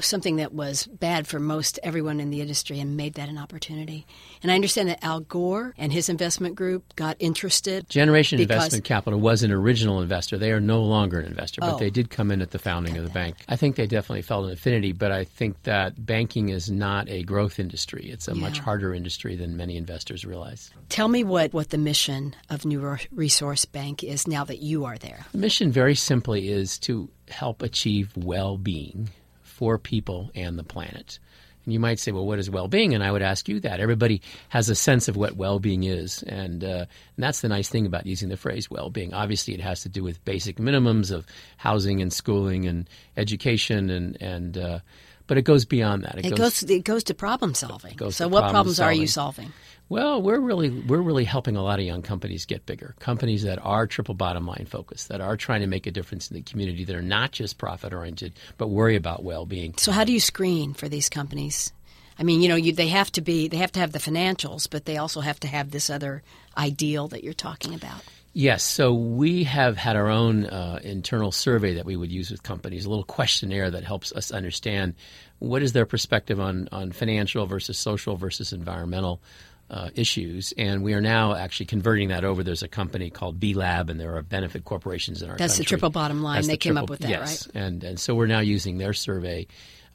something 0.00 0.36
that 0.36 0.52
was 0.52 0.86
bad 0.86 1.26
for 1.26 1.38
most 1.38 1.78
everyone 1.82 2.20
in 2.20 2.30
the 2.30 2.40
industry 2.40 2.80
and 2.80 2.96
made 2.96 3.14
that 3.14 3.28
an 3.28 3.38
opportunity. 3.38 4.06
And 4.42 4.50
I 4.50 4.54
understand 4.54 4.88
that 4.88 5.04
Al 5.04 5.20
Gore 5.20 5.74
and 5.78 5.92
his 5.92 6.08
investment 6.08 6.54
group 6.54 6.94
got 6.96 7.16
interested. 7.18 7.88
Generation 7.88 8.40
Investment 8.40 8.84
Capital 8.84 9.20
was 9.20 9.42
an 9.42 9.52
original 9.52 10.00
investor. 10.00 10.38
They 10.38 10.52
are 10.52 10.60
no 10.60 10.82
longer 10.82 11.20
an 11.20 11.26
investor, 11.26 11.60
but 11.60 11.74
oh, 11.74 11.78
they 11.78 11.90
did 11.90 12.10
come 12.10 12.30
in 12.30 12.42
at 12.42 12.50
the 12.50 12.58
founding 12.58 12.96
of 12.96 13.04
the 13.04 13.10
bank. 13.10 13.36
I 13.48 13.56
think 13.56 13.76
they 13.76 13.86
definitely 13.86 14.22
felt 14.22 14.46
an 14.46 14.52
affinity, 14.52 14.92
but 14.92 15.12
I 15.12 15.24
think 15.24 15.62
that 15.64 16.04
banking 16.04 16.48
is 16.48 16.70
not 16.70 17.08
a 17.08 17.22
growth 17.22 17.58
industry. 17.58 18.08
It's 18.10 18.28
a 18.28 18.34
yeah. 18.34 18.40
much 18.40 18.58
harder 18.58 18.94
industry 18.94 19.36
than 19.36 19.56
many 19.56 19.76
investors 19.76 20.24
realize. 20.24 20.70
Tell 20.88 21.08
me 21.08 21.24
what, 21.24 21.52
what 21.52 21.70
the 21.70 21.78
mission 21.78 22.34
of 22.50 22.64
New 22.64 22.96
Resource 23.10 23.64
Bank 23.64 24.02
is 24.02 24.26
now 24.26 24.44
that 24.44 24.58
you 24.58 24.84
are 24.84 24.98
there. 24.98 25.26
The 25.32 25.38
mission, 25.38 25.70
very 25.72 25.94
simply, 25.94 26.48
is 26.48 26.78
to 26.80 27.08
help 27.28 27.62
achieve 27.62 28.12
well 28.16 28.56
being 28.56 29.10
for 29.56 29.78
people 29.78 30.30
and 30.34 30.58
the 30.58 30.64
planet. 30.64 31.18
And 31.64 31.72
you 31.72 31.80
might 31.80 31.98
say, 31.98 32.12
well, 32.12 32.26
what 32.26 32.38
is 32.38 32.50
well 32.50 32.68
being? 32.68 32.94
And 32.94 33.02
I 33.02 33.10
would 33.10 33.22
ask 33.22 33.48
you 33.48 33.58
that. 33.60 33.80
Everybody 33.80 34.20
has 34.50 34.68
a 34.68 34.74
sense 34.74 35.08
of 35.08 35.16
what 35.16 35.36
well 35.36 35.58
being 35.58 35.82
is. 35.84 36.22
And, 36.22 36.62
uh, 36.62 36.66
and 36.66 36.86
that's 37.16 37.40
the 37.40 37.48
nice 37.48 37.70
thing 37.70 37.86
about 37.86 38.06
using 38.06 38.28
the 38.28 38.36
phrase 38.36 38.70
well 38.70 38.90
being. 38.90 39.14
Obviously, 39.14 39.54
it 39.54 39.60
has 39.60 39.80
to 39.82 39.88
do 39.88 40.04
with 40.04 40.22
basic 40.26 40.58
minimums 40.58 41.10
of 41.10 41.26
housing 41.56 42.02
and 42.02 42.12
schooling 42.12 42.66
and 42.66 42.88
education 43.16 43.88
and, 43.88 44.20
and 44.20 44.58
uh, 44.58 44.78
but 45.26 45.38
it 45.38 45.42
goes 45.42 45.64
beyond 45.64 46.04
that. 46.04 46.18
It, 46.18 46.26
it 46.26 46.30
goes, 46.30 46.60
goes, 46.60 46.70
it 46.70 46.84
goes 46.84 47.04
to 47.04 47.14
problem 47.14 47.54
solving. 47.54 47.98
So, 48.10 48.28
what 48.28 48.50
problems 48.50 48.76
solving. 48.76 48.98
are 48.98 49.00
you 49.00 49.08
solving? 49.08 49.52
Well, 49.88 50.20
we're 50.20 50.40
really 50.40 50.70
we're 50.70 51.00
really 51.00 51.24
helping 51.24 51.54
a 51.54 51.62
lot 51.62 51.78
of 51.78 51.84
young 51.84 52.02
companies 52.02 52.44
get 52.44 52.66
bigger. 52.66 52.96
Companies 52.98 53.44
that 53.44 53.64
are 53.64 53.86
triple 53.86 54.14
bottom 54.14 54.46
line 54.46 54.66
focused, 54.68 55.08
that 55.08 55.20
are 55.20 55.36
trying 55.36 55.60
to 55.60 55.68
make 55.68 55.86
a 55.86 55.92
difference 55.92 56.28
in 56.28 56.34
the 56.34 56.42
community, 56.42 56.84
that 56.84 56.96
are 56.96 57.02
not 57.02 57.30
just 57.30 57.56
profit 57.56 57.92
oriented, 57.92 58.32
but 58.58 58.68
worry 58.68 58.96
about 58.96 59.22
well 59.22 59.46
being. 59.46 59.74
So, 59.76 59.92
how 59.92 60.02
do 60.02 60.12
you 60.12 60.18
screen 60.18 60.74
for 60.74 60.88
these 60.88 61.08
companies? 61.08 61.72
I 62.18 62.24
mean, 62.24 62.40
you 62.40 62.48
know, 62.48 62.56
you, 62.56 62.72
they 62.72 62.88
have 62.88 63.12
to 63.12 63.20
be 63.20 63.46
they 63.46 63.58
have 63.58 63.72
to 63.72 63.80
have 63.80 63.92
the 63.92 64.00
financials, 64.00 64.68
but 64.68 64.86
they 64.86 64.96
also 64.96 65.20
have 65.20 65.38
to 65.40 65.48
have 65.48 65.70
this 65.70 65.88
other 65.88 66.24
ideal 66.56 67.06
that 67.08 67.22
you're 67.22 67.32
talking 67.32 67.72
about. 67.72 68.02
Yes, 68.32 68.62
so 68.62 68.92
we 68.92 69.44
have 69.44 69.78
had 69.78 69.96
our 69.96 70.10
own 70.10 70.44
uh, 70.44 70.78
internal 70.82 71.32
survey 71.32 71.74
that 71.74 71.86
we 71.86 71.96
would 71.96 72.12
use 72.12 72.30
with 72.30 72.42
companies, 72.42 72.84
a 72.84 72.90
little 72.90 73.02
questionnaire 73.02 73.70
that 73.70 73.82
helps 73.82 74.12
us 74.12 74.30
understand 74.30 74.94
what 75.38 75.62
is 75.62 75.72
their 75.72 75.86
perspective 75.86 76.38
on, 76.38 76.68
on 76.70 76.92
financial 76.92 77.46
versus 77.46 77.78
social 77.78 78.14
versus 78.16 78.52
environmental 78.52 79.22
uh, 79.70 79.90
issues. 79.94 80.52
And 80.56 80.82
we 80.82 80.94
are 80.94 81.00
now 81.00 81.34
actually 81.34 81.66
converting 81.66 82.08
that 82.08 82.24
over. 82.24 82.42
There's 82.42 82.62
a 82.62 82.68
company 82.68 83.10
called 83.10 83.40
B 83.40 83.54
Lab, 83.54 83.90
and 83.90 83.98
there 83.98 84.16
are 84.16 84.22
benefit 84.22 84.64
corporations 84.64 85.22
in 85.22 85.30
our 85.30 85.36
That's 85.36 85.54
country. 85.54 85.64
the 85.64 85.68
triple 85.68 85.90
bottom 85.90 86.22
line. 86.22 86.36
That's 86.36 86.46
they 86.46 86.54
the 86.54 86.58
came 86.58 86.74
triple- 86.74 86.84
up 86.84 86.90
with 86.90 87.00
that, 87.00 87.10
yes. 87.10 87.48
right? 87.48 87.62
And, 87.62 87.84
and 87.84 88.00
so 88.00 88.14
we're 88.14 88.26
now 88.26 88.40
using 88.40 88.78
their 88.78 88.92
survey 88.92 89.46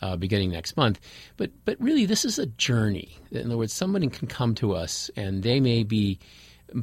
uh, 0.01 0.15
beginning 0.17 0.51
next 0.51 0.75
month. 0.75 0.99
But, 1.37 1.51
but 1.63 1.79
really, 1.79 2.05
this 2.05 2.25
is 2.25 2.39
a 2.39 2.47
journey. 2.47 3.17
In 3.31 3.45
other 3.45 3.57
words, 3.57 3.73
somebody 3.73 4.07
can 4.07 4.27
come 4.27 4.55
to 4.55 4.73
us, 4.73 5.09
and 5.15 5.43
they 5.43 5.59
may 5.59 5.83
be 5.83 6.19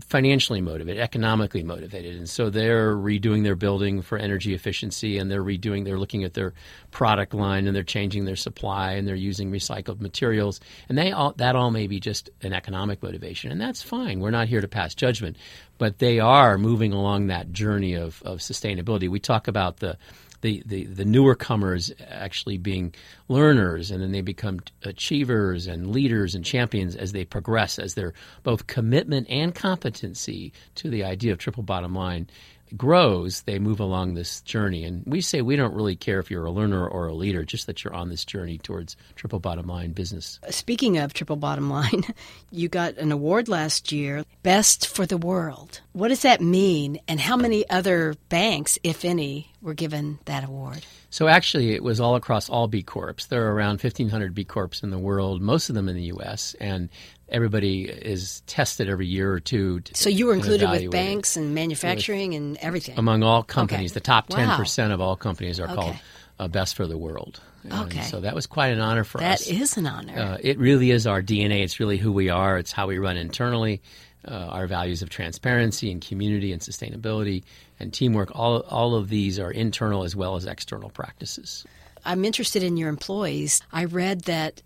financially 0.00 0.60
motivated, 0.60 1.00
economically 1.02 1.62
motivated, 1.62 2.16
and 2.16 2.28
so 2.28 2.50
they're 2.50 2.94
redoing 2.94 3.42
their 3.42 3.56
building 3.56 4.02
for 4.02 4.18
energy 4.18 4.54
efficiency, 4.54 5.18
and 5.18 5.30
they're 5.30 5.44
redoing, 5.44 5.84
they're 5.84 5.98
looking 5.98 6.24
at 6.24 6.34
their 6.34 6.52
product 6.90 7.34
line, 7.34 7.66
and 7.66 7.74
they're 7.74 7.82
changing 7.82 8.24
their 8.24 8.36
supply, 8.36 8.92
and 8.92 9.06
they're 9.06 9.14
using 9.14 9.50
recycled 9.50 10.00
materials, 10.00 10.60
and 10.88 10.98
they 10.98 11.12
all 11.12 11.32
that 11.36 11.56
all 11.56 11.70
may 11.70 11.86
be 11.86 12.00
just 12.00 12.30
an 12.42 12.52
economic 12.52 13.02
motivation, 13.02 13.50
and 13.50 13.60
that's 13.60 13.82
fine. 13.82 14.20
We're 14.20 14.30
not 14.30 14.48
here 14.48 14.60
to 14.60 14.68
pass 14.68 14.94
judgment, 14.94 15.36
but 15.78 15.98
they 15.98 16.20
are 16.20 16.58
moving 16.58 16.92
along 16.92 17.28
that 17.28 17.52
journey 17.52 17.94
of 17.94 18.22
of 18.24 18.38
sustainability. 18.38 19.08
We 19.08 19.20
talk 19.20 19.48
about 19.48 19.78
the 19.78 19.96
the, 20.40 20.62
the, 20.66 20.84
the 20.84 21.04
newer 21.04 21.34
comers 21.34 21.92
actually 22.08 22.58
being 22.58 22.94
learners 23.28 23.90
and 23.90 24.02
then 24.02 24.12
they 24.12 24.20
become 24.20 24.60
achievers 24.84 25.66
and 25.66 25.90
leaders 25.90 26.34
and 26.34 26.44
champions 26.44 26.94
as 26.96 27.12
they 27.12 27.24
progress 27.24 27.78
as 27.78 27.94
their 27.94 28.14
both 28.42 28.66
commitment 28.66 29.26
and 29.28 29.54
competency 29.54 30.52
to 30.76 30.90
the 30.90 31.04
idea 31.04 31.32
of 31.32 31.38
triple 31.38 31.62
bottom 31.62 31.94
line 31.94 32.28
grows 32.76 33.42
they 33.42 33.58
move 33.58 33.80
along 33.80 34.14
this 34.14 34.40
journey 34.42 34.84
and 34.84 35.02
we 35.06 35.20
say 35.20 35.42
we 35.42 35.56
don't 35.56 35.74
really 35.74 35.96
care 35.96 36.18
if 36.18 36.30
you're 36.30 36.44
a 36.44 36.50
learner 36.50 36.86
or 36.86 37.06
a 37.06 37.14
leader 37.14 37.44
just 37.44 37.66
that 37.66 37.84
you're 37.84 37.94
on 37.94 38.08
this 38.08 38.24
journey 38.24 38.58
towards 38.58 38.96
triple 39.16 39.40
bottom 39.40 39.66
line 39.66 39.92
business 39.92 40.38
Speaking 40.50 40.98
of 40.98 41.12
triple 41.14 41.36
bottom 41.36 41.70
line, 41.70 42.04
you 42.50 42.68
got 42.68 42.96
an 42.96 43.12
award 43.12 43.48
last 43.48 43.92
year, 43.92 44.24
Best 44.42 44.86
for 44.86 45.06
the 45.06 45.16
World. 45.16 45.80
What 45.92 46.08
does 46.08 46.22
that 46.22 46.40
mean, 46.40 47.00
and 47.08 47.20
how 47.20 47.36
many 47.36 47.68
other 47.70 48.14
banks, 48.28 48.78
if 48.82 49.04
any, 49.04 49.52
were 49.60 49.74
given 49.74 50.18
that 50.24 50.44
award? 50.44 50.84
So 51.10 51.26
actually, 51.26 51.74
it 51.74 51.82
was 51.82 52.00
all 52.00 52.16
across 52.16 52.48
all 52.48 52.68
B 52.68 52.82
Corps. 52.82 53.26
There 53.28 53.46
are 53.46 53.54
around 53.54 53.82
1,500 53.82 54.34
B 54.34 54.44
Corps 54.44 54.82
in 54.82 54.90
the 54.90 54.98
world, 54.98 55.40
most 55.40 55.68
of 55.68 55.74
them 55.74 55.88
in 55.88 55.96
the 55.96 56.02
U.S., 56.02 56.54
and 56.60 56.88
everybody 57.28 57.84
is 57.84 58.42
tested 58.46 58.88
every 58.88 59.06
year 59.06 59.32
or 59.32 59.40
two. 59.40 59.80
To, 59.80 59.94
So 59.94 60.08
you 60.10 60.26
were 60.26 60.34
included 60.34 60.70
with 60.70 60.90
banks 60.90 61.36
and 61.36 61.54
manufacturing 61.54 62.34
and 62.34 62.56
everything. 62.58 62.98
among 62.98 63.22
all 63.22 63.42
companies. 63.42 63.92
Okay. 63.92 63.94
The 63.94 64.00
top 64.00 64.28
10% 64.28 64.92
of 64.92 65.00
all 65.00 65.16
companies 65.16 65.60
are 65.60 65.66
called 65.66 65.96
uh, 66.38 66.48
Best 66.48 66.74
for 66.76 66.86
the 66.86 66.96
World. 66.98 67.40
And 67.64 67.72
Okay. 67.72 68.02
So 68.02 68.20
that 68.20 68.34
was 68.34 68.46
quite 68.46 68.68
an 68.68 68.80
honor 68.80 69.04
for 69.04 69.18
That 69.18 69.40
us. 69.40 69.46
is 69.48 69.76
an 69.76 69.86
honor. 69.86 70.18
Uh, 70.18 70.38
it 70.40 70.58
really 70.58 70.90
is 70.90 71.06
our 71.06 71.22
DNA. 71.22 71.62
It's 71.64 71.80
really 71.80 71.98
who 71.98 72.12
we 72.12 72.28
are. 72.30 72.56
It's 72.58 72.72
how 72.72 72.86
we 72.86 72.98
run 72.98 73.16
internally. 73.16 73.82
Uh, 74.26 74.32
our 74.32 74.66
values 74.66 75.00
of 75.00 75.08
transparency 75.08 75.90
and 75.92 76.04
community 76.04 76.52
and 76.52 76.60
sustainability 76.60 77.44
and 77.78 77.92
teamwork. 77.94 78.30
All 78.34 78.60
all 78.62 78.96
of 78.96 79.08
these 79.08 79.38
are 79.38 79.50
internal 79.50 80.02
as 80.02 80.16
well 80.16 80.34
as 80.34 80.44
external 80.44 80.90
practices. 80.90 81.64
I'm 82.04 82.24
interested 82.24 82.62
in 82.64 82.76
your 82.76 82.88
employees. 82.88 83.62
I 83.72 83.84
read 83.84 84.22
that 84.22 84.60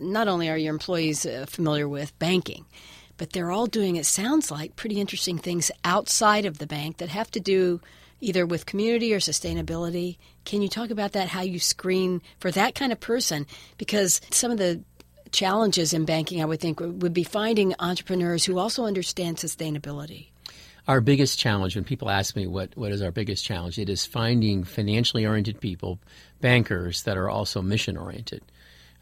not 0.00 0.28
only 0.28 0.48
are 0.48 0.56
your 0.56 0.72
employees 0.72 1.26
uh, 1.26 1.46
familiar 1.48 1.88
with 1.88 2.18
banking, 2.18 2.64
but 3.16 3.32
they're 3.32 3.50
all 3.50 3.66
doing, 3.66 3.96
it 3.96 4.06
sounds 4.06 4.50
like, 4.50 4.76
pretty 4.76 5.00
interesting 5.00 5.38
things 5.38 5.70
outside 5.84 6.44
of 6.44 6.58
the 6.58 6.66
bank 6.66 6.98
that 6.98 7.08
have 7.08 7.30
to 7.32 7.40
do 7.40 7.80
either 8.20 8.46
with 8.46 8.66
community 8.66 9.12
or 9.12 9.18
sustainability. 9.18 10.16
Can 10.44 10.62
you 10.62 10.68
talk 10.68 10.90
about 10.90 11.12
that, 11.12 11.28
how 11.28 11.42
you 11.42 11.58
screen 11.58 12.22
for 12.38 12.50
that 12.50 12.74
kind 12.74 12.92
of 12.92 13.00
person? 13.00 13.46
Because 13.76 14.20
some 14.30 14.50
of 14.50 14.58
the 14.58 14.82
challenges 15.30 15.92
in 15.92 16.04
banking, 16.04 16.40
I 16.40 16.44
would 16.44 16.60
think, 16.60 16.80
would 16.80 17.12
be 17.12 17.24
finding 17.24 17.74
entrepreneurs 17.78 18.44
who 18.44 18.58
also 18.58 18.86
understand 18.86 19.36
sustainability. 19.36 20.28
Our 20.86 21.00
biggest 21.02 21.38
challenge, 21.38 21.74
when 21.74 21.84
people 21.84 22.08
ask 22.08 22.34
me 22.34 22.46
what, 22.46 22.74
what 22.76 22.92
is 22.92 23.02
our 23.02 23.10
biggest 23.10 23.44
challenge, 23.44 23.78
it 23.78 23.90
is 23.90 24.06
finding 24.06 24.64
financially 24.64 25.26
oriented 25.26 25.60
people, 25.60 25.98
bankers 26.40 27.02
that 27.02 27.18
are 27.18 27.28
also 27.28 27.60
mission 27.60 27.96
oriented. 27.96 28.42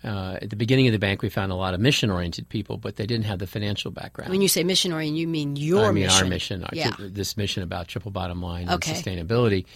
Uh, 0.06 0.38
at 0.40 0.50
the 0.50 0.56
beginning 0.56 0.86
of 0.86 0.92
the 0.92 0.98
bank, 0.98 1.20
we 1.20 1.28
found 1.28 1.50
a 1.50 1.56
lot 1.56 1.74
of 1.74 1.80
mission 1.80 2.10
oriented 2.10 2.48
people, 2.48 2.76
but 2.76 2.94
they 2.96 3.06
didn't 3.06 3.24
have 3.24 3.40
the 3.40 3.46
financial 3.46 3.90
background. 3.90 4.30
When 4.30 4.40
you 4.40 4.48
say 4.48 4.62
mission 4.62 4.92
oriented, 4.92 5.18
you 5.18 5.26
mean 5.26 5.56
your 5.56 5.80
mission. 5.80 5.88
I 5.88 5.92
mean, 5.92 6.04
mission. 6.04 6.22
our 6.24 6.28
mission, 6.28 6.64
our, 6.64 6.70
Yeah. 6.72 6.92
this 6.98 7.36
mission 7.36 7.62
about 7.64 7.88
triple 7.88 8.12
bottom 8.12 8.40
line 8.40 8.68
Okay. 8.70 8.92
and 8.94 9.04
sustainability. 9.04 9.66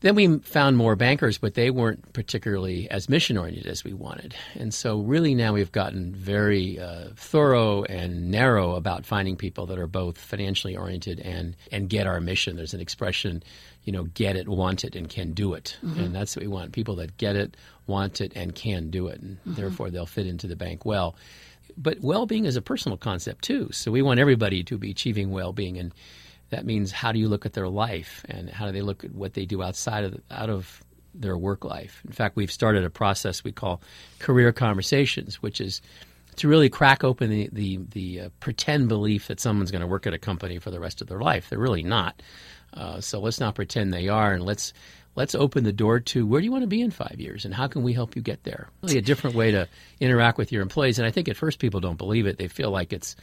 Then 0.00 0.14
we 0.14 0.38
found 0.40 0.76
more 0.76 0.94
bankers, 0.94 1.38
but 1.38 1.54
they 1.54 1.70
weren't 1.70 2.12
particularly 2.12 2.88
as 2.90 3.08
mission 3.08 3.38
oriented 3.38 3.66
as 3.66 3.82
we 3.82 3.94
wanted. 3.94 4.34
And 4.54 4.74
so, 4.74 5.00
really, 5.00 5.34
now 5.34 5.54
we've 5.54 5.72
gotten 5.72 6.14
very 6.14 6.78
uh, 6.78 7.08
thorough 7.16 7.84
and 7.84 8.30
narrow 8.30 8.74
about 8.74 9.06
finding 9.06 9.36
people 9.36 9.64
that 9.66 9.78
are 9.78 9.86
both 9.86 10.18
financially 10.18 10.76
oriented 10.76 11.18
and, 11.20 11.56
and 11.72 11.88
get 11.88 12.06
our 12.06 12.20
mission. 12.20 12.56
There's 12.56 12.74
an 12.74 12.80
expression, 12.80 13.42
you 13.86 13.92
know, 13.92 14.02
get 14.02 14.36
it, 14.36 14.48
want 14.48 14.84
it, 14.84 14.96
and 14.96 15.08
can 15.08 15.32
do 15.32 15.54
it. 15.54 15.78
And 15.96 16.14
that's 16.14 16.36
what 16.36 16.42
we 16.42 16.48
want 16.48 16.72
people 16.72 16.96
that 16.96 17.16
get 17.16 17.36
it, 17.36 17.56
want 17.86 18.20
it, 18.20 18.32
and 18.34 18.52
can 18.54 18.90
do 18.90 19.06
it. 19.06 19.20
And 19.20 19.38
therefore, 19.46 19.90
they'll 19.90 20.06
fit 20.06 20.26
into 20.26 20.48
the 20.48 20.56
bank 20.56 20.84
well. 20.84 21.14
But 21.78 22.00
well 22.00 22.26
being 22.26 22.46
is 22.46 22.56
a 22.56 22.62
personal 22.62 22.98
concept, 22.98 23.44
too. 23.44 23.70
So, 23.70 23.92
we 23.92 24.02
want 24.02 24.18
everybody 24.18 24.64
to 24.64 24.76
be 24.76 24.90
achieving 24.90 25.30
well 25.30 25.52
being. 25.52 25.78
And 25.78 25.94
that 26.50 26.66
means 26.66 26.90
how 26.90 27.12
do 27.12 27.20
you 27.20 27.28
look 27.28 27.46
at 27.46 27.52
their 27.52 27.68
life 27.68 28.24
and 28.28 28.50
how 28.50 28.66
do 28.66 28.72
they 28.72 28.82
look 28.82 29.04
at 29.04 29.14
what 29.14 29.34
they 29.34 29.46
do 29.46 29.62
outside 29.62 30.02
of 30.02 30.20
out 30.30 30.50
of 30.50 30.82
their 31.14 31.38
work 31.38 31.64
life. 31.64 32.02
In 32.04 32.12
fact, 32.12 32.36
we've 32.36 32.52
started 32.52 32.84
a 32.84 32.90
process 32.90 33.42
we 33.42 33.52
call 33.52 33.80
career 34.18 34.52
conversations, 34.52 35.40
which 35.42 35.60
is 35.60 35.80
to 36.36 36.48
really 36.48 36.68
crack 36.68 37.04
open 37.04 37.30
the 37.30 37.48
the, 37.52 37.78
the 37.92 38.20
uh, 38.20 38.28
pretend 38.40 38.88
belief 38.88 39.28
that 39.28 39.40
someone's 39.40 39.70
going 39.70 39.80
to 39.80 39.86
work 39.86 40.06
at 40.06 40.12
a 40.12 40.18
company 40.18 40.58
for 40.58 40.70
the 40.70 40.80
rest 40.80 41.00
of 41.00 41.06
their 41.06 41.20
life. 41.20 41.48
They're 41.48 41.58
really 41.58 41.82
not. 41.82 42.20
Uh, 42.74 43.00
so 43.00 43.20
let's 43.20 43.40
not 43.40 43.54
pretend 43.54 43.92
they 43.92 44.08
are, 44.08 44.32
and 44.32 44.44
let's 44.44 44.72
let's 45.14 45.34
open 45.34 45.64
the 45.64 45.72
door 45.72 45.98
to 46.00 46.26
where 46.26 46.40
do 46.40 46.44
you 46.44 46.52
want 46.52 46.62
to 46.62 46.68
be 46.68 46.82
in 46.82 46.90
five 46.90 47.16
years, 47.18 47.44
and 47.44 47.54
how 47.54 47.66
can 47.66 47.82
we 47.82 47.92
help 47.92 48.16
you 48.16 48.22
get 48.22 48.42
there? 48.44 48.68
Really, 48.82 48.98
a 48.98 49.02
different 49.02 49.34
way 49.34 49.50
to 49.52 49.68
interact 50.00 50.36
with 50.38 50.52
your 50.52 50.62
employees. 50.62 50.98
And 50.98 51.06
I 51.06 51.10
think 51.10 51.28
at 51.28 51.36
first 51.36 51.58
people 51.58 51.80
don't 51.80 51.96
believe 51.96 52.26
it; 52.26 52.36
they 52.38 52.48
feel 52.48 52.70
like 52.70 52.92
it's 52.92 53.16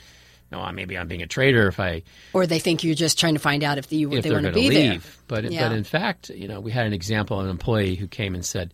no, 0.52 0.72
maybe 0.72 0.98
I'm 0.98 1.08
being 1.08 1.24
a 1.24 1.28
traitor 1.28 1.68
if 1.68 1.80
I 1.80 2.04
Or 2.32 2.46
they 2.46 2.60
think 2.60 2.84
you're 2.84 2.94
just 2.96 3.20
trying 3.20 3.34
to 3.34 3.40
find 3.40 3.64
out 3.64 3.78
if, 3.80 3.92
you, 3.92 4.14
if 4.14 4.24
they 4.24 4.32
want 4.32 4.46
to 4.46 4.52
to 4.52 4.56
be 4.56 4.70
leave. 4.70 5.04
there. 5.04 5.42
But 5.42 5.52
Yeah. 5.52 5.68
but 5.68 5.76
in 5.76 5.84
fact, 5.84 6.30
you 6.30 6.48
know, 6.48 6.60
we 6.60 6.72
had 6.72 6.86
an 6.86 6.94
example 6.94 7.40
of 7.40 7.46
an 7.46 7.52
employee 7.52 7.96
who 7.96 8.08
came 8.08 8.36
and 8.36 8.46
said, 8.46 8.72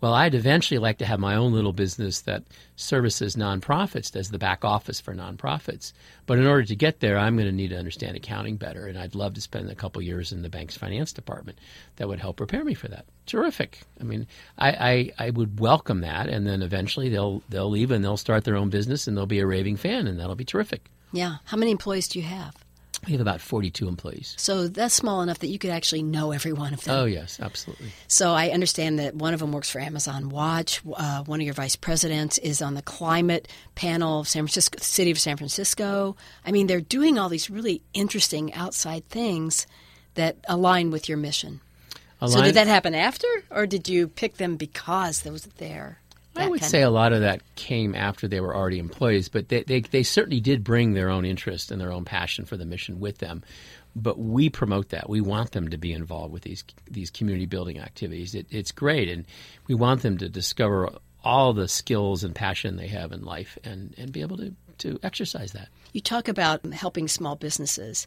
"Well, 0.00 0.14
I'd 0.14 0.34
eventually 0.34 0.78
like 0.78 0.98
to 0.98 1.06
have 1.06 1.20
my 1.20 1.34
own 1.34 1.52
little 1.52 1.72
business 1.72 2.20
that 2.22 2.44
services 2.76 3.36
nonprofits, 3.36 4.12
does 4.12 4.30
the 4.30 4.38
back 4.38 4.64
office 4.64 5.00
for 5.00 5.14
nonprofits. 5.14 5.92
But 6.26 6.38
in 6.38 6.46
order 6.46 6.64
to 6.64 6.76
get 6.76 7.00
there, 7.00 7.18
I'm 7.18 7.36
going 7.36 7.48
to 7.48 7.52
need 7.52 7.70
to 7.70 7.78
understand 7.78 8.16
accounting 8.16 8.56
better, 8.56 8.86
and 8.86 8.98
I'd 8.98 9.14
love 9.14 9.34
to 9.34 9.40
spend 9.40 9.70
a 9.70 9.74
couple 9.74 10.00
years 10.02 10.32
in 10.32 10.42
the 10.42 10.48
bank's 10.48 10.76
finance 10.76 11.12
department. 11.12 11.58
That 11.96 12.08
would 12.08 12.20
help 12.20 12.36
prepare 12.36 12.64
me 12.64 12.74
for 12.74 12.88
that. 12.88 13.04
Terrific. 13.26 13.80
I 14.00 14.04
mean, 14.04 14.26
I, 14.58 15.12
I, 15.18 15.26
I 15.26 15.30
would 15.30 15.60
welcome 15.60 16.00
that, 16.00 16.28
and 16.28 16.46
then 16.46 16.62
eventually 16.62 17.08
they'll 17.08 17.42
they'll 17.48 17.70
leave 17.70 17.90
and 17.90 18.04
they'll 18.04 18.16
start 18.16 18.44
their 18.44 18.56
own 18.56 18.70
business, 18.70 19.06
and 19.06 19.16
they'll 19.16 19.26
be 19.26 19.40
a 19.40 19.46
raving 19.46 19.76
fan, 19.76 20.06
and 20.06 20.18
that'll 20.18 20.34
be 20.34 20.44
terrific. 20.44 20.90
Yeah. 21.12 21.36
How 21.44 21.56
many 21.56 21.70
employees 21.70 22.08
do 22.08 22.18
you 22.18 22.24
have? 22.24 22.54
We 23.06 23.12
have 23.12 23.20
about 23.20 23.40
42 23.40 23.88
employees. 23.88 24.34
So 24.36 24.68
that's 24.68 24.94
small 24.94 25.22
enough 25.22 25.38
that 25.38 25.46
you 25.48 25.58
could 25.58 25.70
actually 25.70 26.02
know 26.02 26.32
every 26.32 26.52
one 26.52 26.74
of 26.74 26.84
them. 26.84 26.94
Oh 26.94 27.04
yes, 27.06 27.40
absolutely. 27.40 27.92
So 28.08 28.32
I 28.32 28.50
understand 28.50 28.98
that 28.98 29.14
one 29.14 29.32
of 29.32 29.40
them 29.40 29.52
works 29.52 29.70
for 29.70 29.80
Amazon 29.80 30.28
Watch. 30.28 30.82
Uh, 30.94 31.22
one 31.24 31.40
of 31.40 31.44
your 31.44 31.54
vice 31.54 31.76
presidents 31.76 32.36
is 32.38 32.60
on 32.60 32.74
the 32.74 32.82
climate 32.82 33.48
panel 33.74 34.20
of 34.20 34.28
San 34.28 34.42
Francisco, 34.42 34.78
City 34.80 35.10
of 35.10 35.18
San 35.18 35.38
Francisco. 35.38 36.16
I 36.44 36.52
mean, 36.52 36.66
they're 36.66 36.82
doing 36.82 37.18
all 37.18 37.30
these 37.30 37.48
really 37.48 37.80
interesting 37.94 38.52
outside 38.52 39.08
things 39.08 39.66
that 40.14 40.36
align 40.46 40.90
with 40.90 41.08
your 41.08 41.16
mission. 41.16 41.60
So 42.26 42.42
did 42.42 42.54
that 42.56 42.66
happen 42.66 42.94
after, 42.94 43.26
or 43.50 43.66
did 43.66 43.88
you 43.88 44.06
pick 44.06 44.36
them 44.36 44.56
because 44.56 45.22
they 45.22 45.30
was 45.30 45.44
there? 45.56 45.99
I 46.40 46.48
would 46.48 46.64
say 46.64 46.82
a 46.82 46.90
lot 46.90 47.12
of 47.12 47.20
that 47.20 47.42
came 47.54 47.94
after 47.94 48.28
they 48.28 48.40
were 48.40 48.54
already 48.54 48.78
employees, 48.78 49.28
but 49.28 49.48
they, 49.48 49.62
they, 49.62 49.80
they 49.80 50.02
certainly 50.02 50.40
did 50.40 50.64
bring 50.64 50.94
their 50.94 51.10
own 51.10 51.24
interest 51.24 51.70
and 51.70 51.80
their 51.80 51.92
own 51.92 52.04
passion 52.04 52.44
for 52.44 52.56
the 52.56 52.64
mission 52.64 53.00
with 53.00 53.18
them. 53.18 53.42
But 53.96 54.18
we 54.18 54.50
promote 54.50 54.90
that. 54.90 55.08
We 55.08 55.20
want 55.20 55.52
them 55.52 55.68
to 55.68 55.76
be 55.76 55.92
involved 55.92 56.32
with 56.32 56.42
these 56.42 56.62
these 56.88 57.10
community 57.10 57.46
building 57.46 57.80
activities. 57.80 58.36
It, 58.36 58.46
it's 58.50 58.70
great, 58.70 59.08
and 59.08 59.24
we 59.66 59.74
want 59.74 60.02
them 60.02 60.16
to 60.18 60.28
discover 60.28 60.90
all 61.24 61.52
the 61.52 61.68
skills 61.68 62.24
and 62.24 62.34
passion 62.34 62.76
they 62.76 62.86
have 62.88 63.12
in 63.12 63.24
life 63.24 63.58
and, 63.64 63.94
and 63.98 64.12
be 64.12 64.20
able 64.20 64.36
to, 64.38 64.54
to 64.78 64.98
exercise 65.02 65.52
that. 65.52 65.68
You 65.92 66.00
talk 66.00 66.28
about 66.28 66.64
helping 66.72 67.08
small 67.08 67.36
businesses. 67.36 68.06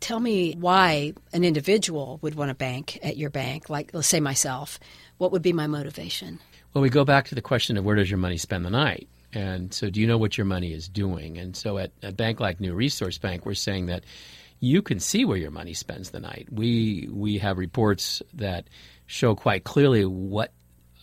Tell 0.00 0.20
me 0.20 0.54
why 0.54 1.14
an 1.32 1.44
individual 1.44 2.18
would 2.22 2.34
want 2.34 2.50
to 2.50 2.54
bank 2.54 2.98
at 3.02 3.16
your 3.16 3.30
bank, 3.30 3.68
like 3.68 3.90
let's 3.92 4.08
say 4.08 4.20
myself. 4.20 4.78
What 5.18 5.32
would 5.32 5.42
be 5.42 5.52
my 5.52 5.66
motivation? 5.66 6.38
Well, 6.72 6.82
we 6.82 6.90
go 6.90 7.04
back 7.04 7.26
to 7.28 7.34
the 7.34 7.42
question 7.42 7.76
of 7.76 7.84
where 7.84 7.96
does 7.96 8.10
your 8.10 8.18
money 8.18 8.36
spend 8.38 8.64
the 8.64 8.70
night? 8.70 9.08
And 9.32 9.74
so, 9.74 9.90
do 9.90 10.00
you 10.00 10.06
know 10.06 10.18
what 10.18 10.38
your 10.38 10.46
money 10.46 10.72
is 10.72 10.88
doing? 10.88 11.36
And 11.36 11.54
so, 11.54 11.76
at 11.78 11.92
a 12.02 12.12
bank 12.12 12.40
like 12.40 12.60
New 12.60 12.74
Resource 12.74 13.18
Bank, 13.18 13.44
we're 13.44 13.54
saying 13.54 13.86
that 13.86 14.04
you 14.60 14.80
can 14.80 15.00
see 15.00 15.24
where 15.24 15.36
your 15.36 15.50
money 15.50 15.74
spends 15.74 16.10
the 16.10 16.20
night. 16.20 16.48
We 16.50 17.08
we 17.12 17.38
have 17.38 17.58
reports 17.58 18.22
that 18.34 18.68
show 19.06 19.34
quite 19.34 19.64
clearly 19.64 20.04
what 20.04 20.52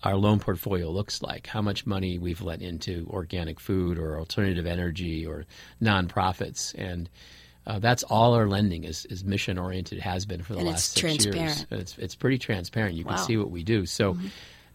our 0.03 0.15
loan 0.15 0.39
portfolio 0.39 0.89
looks 0.89 1.21
like, 1.21 1.47
how 1.47 1.61
much 1.61 1.85
money 1.85 2.17
we've 2.17 2.41
let 2.41 2.61
into 2.61 3.07
organic 3.09 3.59
food 3.59 3.97
or 3.97 4.19
alternative 4.19 4.65
energy 4.65 5.25
or 5.25 5.45
nonprofits, 5.81 6.73
and 6.77 7.09
uh, 7.67 7.79
that's 7.79 8.03
all 8.03 8.33
our 8.33 8.47
lending 8.47 8.83
is, 8.83 9.05
is 9.05 9.23
mission 9.23 9.57
oriented. 9.57 9.99
Has 9.99 10.25
been 10.25 10.43
for 10.43 10.53
the 10.53 10.59
and 10.59 10.69
last 10.69 10.97
it's 10.97 11.21
six 11.21 11.25
years. 11.25 11.65
It's 11.71 11.97
it's 11.97 12.15
pretty 12.15 12.37
transparent. 12.37 12.95
You 12.95 13.05
wow. 13.05 13.15
can 13.15 13.25
see 13.25 13.37
what 13.37 13.51
we 13.51 13.63
do. 13.63 13.85
So. 13.85 14.13
Mm-hmm. 14.13 14.27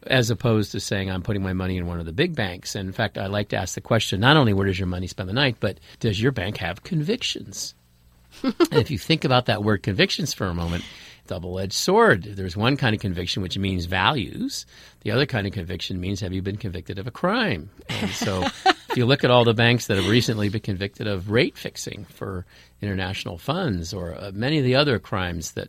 As 0.06 0.30
opposed 0.30 0.72
to 0.72 0.80
saying 0.80 1.10
I'm 1.10 1.20
putting 1.20 1.42
my 1.42 1.52
money 1.52 1.76
in 1.76 1.86
one 1.86 2.00
of 2.00 2.06
the 2.06 2.12
big 2.14 2.34
banks. 2.34 2.74
And 2.74 2.86
in 2.86 2.92
fact, 2.94 3.18
I 3.18 3.26
like 3.26 3.50
to 3.50 3.56
ask 3.56 3.74
the 3.74 3.82
question 3.82 4.18
not 4.18 4.38
only 4.38 4.54
where 4.54 4.66
does 4.66 4.78
your 4.78 4.86
money 4.86 5.06
spend 5.06 5.28
the 5.28 5.34
night, 5.34 5.56
but 5.60 5.78
does 5.98 6.18
your 6.18 6.32
bank 6.32 6.56
have 6.56 6.82
convictions? 6.82 7.74
and 8.42 8.54
if 8.72 8.90
you 8.90 8.96
think 8.96 9.26
about 9.26 9.44
that 9.44 9.62
word 9.62 9.82
convictions 9.82 10.32
for 10.32 10.46
a 10.46 10.54
moment, 10.54 10.84
double 11.26 11.58
edged 11.58 11.74
sword. 11.74 12.24
There's 12.24 12.56
one 12.56 12.76
kind 12.76 12.94
of 12.94 13.00
conviction 13.00 13.42
which 13.42 13.56
means 13.58 13.84
values. 13.84 14.66
The 15.02 15.12
other 15.12 15.26
kind 15.26 15.46
of 15.46 15.52
conviction 15.52 16.00
means 16.00 16.20
have 16.20 16.32
you 16.32 16.42
been 16.42 16.56
convicted 16.56 16.98
of 16.98 17.06
a 17.06 17.10
crime? 17.10 17.70
And 17.88 18.10
so 18.10 18.46
if 18.90 18.96
you 18.96 19.06
look 19.06 19.24
at 19.24 19.30
all 19.30 19.44
the 19.44 19.54
banks 19.54 19.86
that 19.86 19.96
have 19.96 20.08
recently 20.08 20.48
been 20.48 20.60
convicted 20.60 21.06
of 21.06 21.30
rate 21.30 21.56
fixing 21.56 22.04
for 22.06 22.44
international 22.80 23.38
funds 23.38 23.94
or 23.94 24.14
uh, 24.14 24.30
many 24.34 24.58
of 24.58 24.64
the 24.64 24.74
other 24.74 24.98
crimes 24.98 25.52
that 25.52 25.68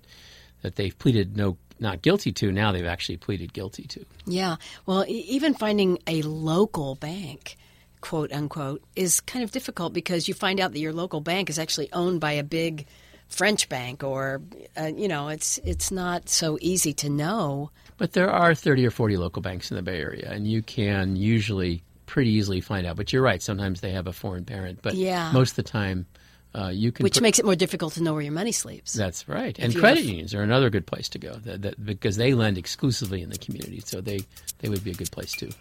that 0.62 0.76
they've 0.76 0.98
pleaded 0.98 1.36
no 1.36 1.58
not 1.80 2.02
guilty 2.02 2.32
to, 2.32 2.52
now 2.52 2.72
they've 2.72 2.86
actually 2.86 3.18
pleaded 3.18 3.54
guilty 3.54 3.84
to. 3.84 4.06
Yeah. 4.28 4.58
Well, 4.86 5.04
even 5.08 5.56
finding 5.56 5.98
a 6.06 6.22
local 6.22 6.96
bank 6.96 7.58
quote 8.02 8.32
unquote 8.32 8.84
is 8.96 9.20
kind 9.22 9.44
of 9.44 9.52
difficult 9.52 9.94
because 9.94 10.28
you 10.28 10.34
find 10.34 10.60
out 10.60 10.74
that 10.74 10.80
your 10.80 10.94
local 10.94 11.22
bank 11.22 11.50
is 11.50 11.60
actually 11.60 11.92
owned 11.92 12.20
by 12.20 12.34
a 12.34 12.44
big 12.44 12.86
French 13.28 13.70
bank 13.70 14.04
or 14.04 14.42
uh, 14.78 14.92
you 14.96 15.08
know 15.08 15.30
it's 15.30 15.58
it's 15.64 15.92
not 15.92 16.28
so 16.28 16.58
easy 16.62 16.94
to 16.94 17.10
know. 17.10 17.72
But 17.98 18.14
there 18.14 18.30
are 18.30 18.54
30 18.54 18.86
or 18.86 18.92
40 18.92 19.18
local 19.18 19.42
banks 19.42 19.72
in 19.72 19.78
the 19.78 19.84
Bay 19.84 20.02
Area 20.02 20.30
and 20.32 20.48
you 20.48 20.62
can 20.62 21.16
usually 21.16 21.84
pretty 22.12 22.32
easily 22.32 22.60
find 22.60 22.86
out. 22.86 22.98
But 22.98 23.14
you're 23.14 23.22
right, 23.22 23.42
sometimes 23.42 23.80
they 23.80 23.92
have 23.92 24.06
a 24.06 24.12
foreign 24.12 24.44
parent, 24.44 24.80
but 24.82 24.96
yeah. 24.96 25.32
most 25.32 25.52
of 25.52 25.56
the 25.56 25.64
time 25.64 26.06
uh, 26.54 26.68
you 26.68 26.92
can 26.92 27.06
Which 27.06 27.14
put, 27.14 27.24
makes 27.24 27.40
it 27.40 27.46
more 27.46 27.56
difficult 27.56 27.94
to 27.94 28.04
know 28.04 28.12
where 28.12 28.22
your 28.22 28.34
money 28.34 28.52
sleeps. 28.52 28.92
That's 28.92 29.30
right. 29.30 29.58
And 29.58 29.74
credit 29.74 30.02
have... 30.02 30.06
unions 30.06 30.36
are 30.36 30.42
another 30.42 30.70
good 30.70 30.86
place 30.86 31.08
to 31.10 31.20
go 31.20 31.32
that, 31.32 31.62
that, 31.62 31.84
because 31.84 32.18
they 32.18 32.34
lend 32.34 32.58
exclusively 32.58 33.22
in 33.22 33.30
the 33.30 33.38
community. 33.38 33.80
So 33.80 34.02
they, 34.02 34.20
they 34.60 34.68
would 34.68 34.84
be 34.84 34.92
a 34.92 34.94
good 34.94 35.10
place 35.12 35.32
too. 35.32 35.52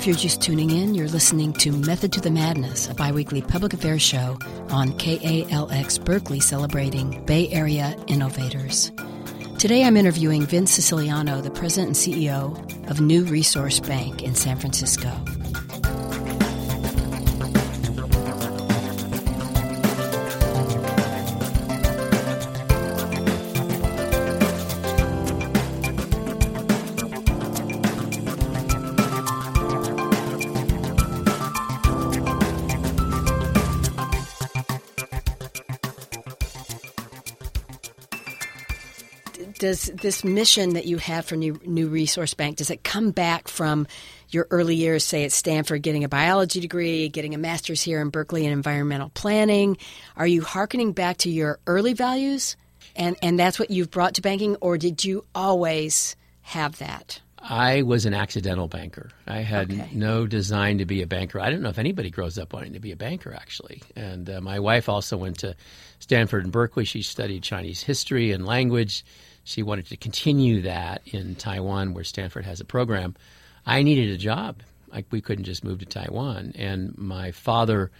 If 0.00 0.06
you're 0.06 0.16
just 0.16 0.40
tuning 0.40 0.70
in, 0.70 0.94
you're 0.94 1.08
listening 1.08 1.52
to 1.52 1.72
Method 1.72 2.10
to 2.14 2.22
the 2.22 2.30
Madness, 2.30 2.88
a 2.88 2.94
biweekly 2.94 3.42
public 3.42 3.74
affairs 3.74 4.00
show 4.00 4.38
on 4.70 4.92
KALX 4.92 6.02
Berkeley 6.02 6.40
celebrating 6.40 7.22
Bay 7.26 7.50
Area 7.50 7.94
innovators. 8.06 8.92
Today 9.58 9.84
I'm 9.84 9.98
interviewing 9.98 10.46
Vince 10.46 10.70
Siciliano, 10.70 11.42
the 11.42 11.50
president 11.50 11.88
and 11.88 12.16
CEO 12.16 12.90
of 12.90 13.02
New 13.02 13.24
Resource 13.24 13.78
Bank 13.78 14.22
in 14.22 14.34
San 14.34 14.56
Francisco. 14.56 15.14
This 40.00 40.24
mission 40.24 40.74
that 40.74 40.86
you 40.86 40.98
have 40.98 41.24
for 41.24 41.36
New, 41.36 41.60
New 41.64 41.88
Resource 41.88 42.34
Bank 42.34 42.56
does 42.56 42.70
it 42.70 42.84
come 42.84 43.10
back 43.10 43.48
from 43.48 43.86
your 44.30 44.46
early 44.50 44.76
years, 44.76 45.04
say 45.04 45.24
at 45.24 45.32
Stanford, 45.32 45.82
getting 45.82 46.04
a 46.04 46.08
biology 46.08 46.60
degree, 46.60 47.08
getting 47.08 47.34
a 47.34 47.38
master's 47.38 47.82
here 47.82 48.00
in 48.00 48.10
Berkeley 48.10 48.46
in 48.46 48.52
environmental 48.52 49.10
planning? 49.10 49.76
Are 50.16 50.26
you 50.26 50.42
hearkening 50.42 50.92
back 50.92 51.18
to 51.18 51.30
your 51.30 51.58
early 51.66 51.92
values, 51.92 52.56
and 52.96 53.16
and 53.22 53.38
that's 53.38 53.58
what 53.58 53.70
you've 53.70 53.90
brought 53.90 54.14
to 54.14 54.22
banking, 54.22 54.56
or 54.56 54.78
did 54.78 55.04
you 55.04 55.24
always 55.34 56.16
have 56.42 56.78
that? 56.78 57.20
I 57.42 57.82
was 57.82 58.04
an 58.04 58.12
accidental 58.12 58.68
banker. 58.68 59.10
I 59.26 59.38
had 59.38 59.72
okay. 59.72 59.88
no 59.92 60.26
design 60.26 60.78
to 60.78 60.84
be 60.84 61.00
a 61.00 61.06
banker. 61.06 61.40
I 61.40 61.50
don't 61.50 61.62
know 61.62 61.70
if 61.70 61.78
anybody 61.78 62.10
grows 62.10 62.38
up 62.38 62.52
wanting 62.52 62.74
to 62.74 62.80
be 62.80 62.92
a 62.92 62.96
banker, 62.96 63.32
actually. 63.32 63.82
And 63.96 64.28
uh, 64.28 64.40
my 64.42 64.60
wife 64.60 64.90
also 64.90 65.16
went 65.16 65.38
to 65.38 65.56
Stanford 66.00 66.44
and 66.44 66.52
Berkeley. 66.52 66.84
She 66.84 67.02
studied 67.02 67.42
Chinese 67.42 67.82
history 67.82 68.32
and 68.32 68.44
language. 68.44 69.04
She 69.50 69.62
wanted 69.62 69.86
to 69.86 69.96
continue 69.96 70.62
that 70.62 71.02
in 71.06 71.34
Taiwan, 71.34 71.92
where 71.92 72.04
Stanford 72.04 72.44
has 72.44 72.60
a 72.60 72.64
program. 72.64 73.16
I 73.66 73.82
needed 73.82 74.10
a 74.10 74.16
job. 74.16 74.62
I, 74.92 75.04
we 75.10 75.20
couldn't 75.20 75.44
just 75.44 75.64
move 75.64 75.80
to 75.80 75.86
Taiwan. 75.86 76.52
And 76.54 76.96
my 76.96 77.32
father 77.32 77.90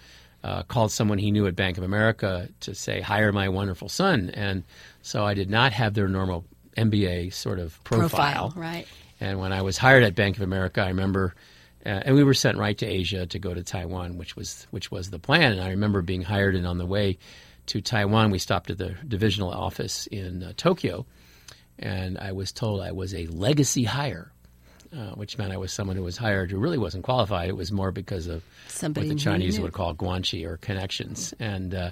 uh, 0.45 0.63
called 0.63 0.93
someone 0.93 1.19
he 1.19 1.31
knew 1.31 1.47
at 1.47 1.57
Bank 1.57 1.77
of 1.77 1.85
America 1.85 2.49
to 2.61 2.75
say, 2.75 3.01
hire 3.01 3.33
my 3.33 3.49
wonderful 3.49 3.89
son. 3.89 4.31
And 4.31 4.63
so 5.03 5.25
I 5.25 5.35
did 5.35 5.51
not 5.51 5.73
have 5.73 5.95
their 5.95 6.09
normal 6.09 6.45
MBA 6.77 7.33
sort 7.35 7.59
of 7.59 7.83
profile. 7.83 8.51
profile 8.51 8.53
right. 8.57 8.87
And 9.21 9.39
when 9.41 9.53
I 9.53 9.63
was 9.63 9.77
hired 9.77 10.03
at 10.03 10.15
Bank 10.15 10.37
of 10.37 10.43
America, 10.43 10.83
I 10.83 10.89
remember, 10.89 11.35
uh, 11.85 11.89
and 11.89 12.15
we 12.15 12.25
were 12.25 12.33
sent 12.33 12.59
right 12.59 12.79
to 12.79 12.87
Asia 12.87 13.27
to 13.27 13.39
go 13.39 13.53
to 13.53 13.63
Taiwan, 13.63 14.17
which 14.17 14.37
was 14.37 14.67
which 14.71 14.91
was 14.91 15.11
the 15.11 15.19
plan. 15.19 15.53
And 15.53 15.61
I 15.61 15.71
remember 15.71 16.01
being 16.01 16.23
hired, 16.23 16.55
and 16.55 16.67
on 16.67 16.79
the 16.79 16.87
way 16.87 17.19
to 17.67 17.81
Taiwan, 17.83 18.31
we 18.31 18.39
stopped 18.39 18.71
at 18.71 18.79
the 18.79 18.95
divisional 19.07 19.51
office 19.51 20.07
in 20.07 20.43
uh, 20.43 20.53
Tokyo, 20.57 21.05
and 21.81 22.19
I 22.19 22.33
was 22.33 22.53
told 22.53 22.81
I 22.81 22.93
was 22.93 23.15
a 23.15 23.27
legacy 23.27 23.85
hire. 23.85 24.31
Uh, 24.93 25.13
which 25.13 25.39
meant 25.39 25.53
I 25.53 25.57
was 25.57 25.73
someone 25.73 25.95
who 25.95 26.03
was 26.03 26.17
hired 26.17 26.51
who 26.51 26.59
really 26.59 26.77
wasn't 26.77 27.05
qualified. 27.05 27.49
It 27.49 27.57
was 27.57 27.71
more 27.71 27.93
because 27.93 28.27
of 28.27 28.43
Somebody 28.67 29.07
what 29.07 29.17
the 29.17 29.23
Chinese 29.23 29.61
would 29.61 29.73
call 29.73 29.95
guanxi 29.95 30.45
or 30.45 30.57
connections. 30.57 31.33
And 31.39 31.73
uh, 31.73 31.91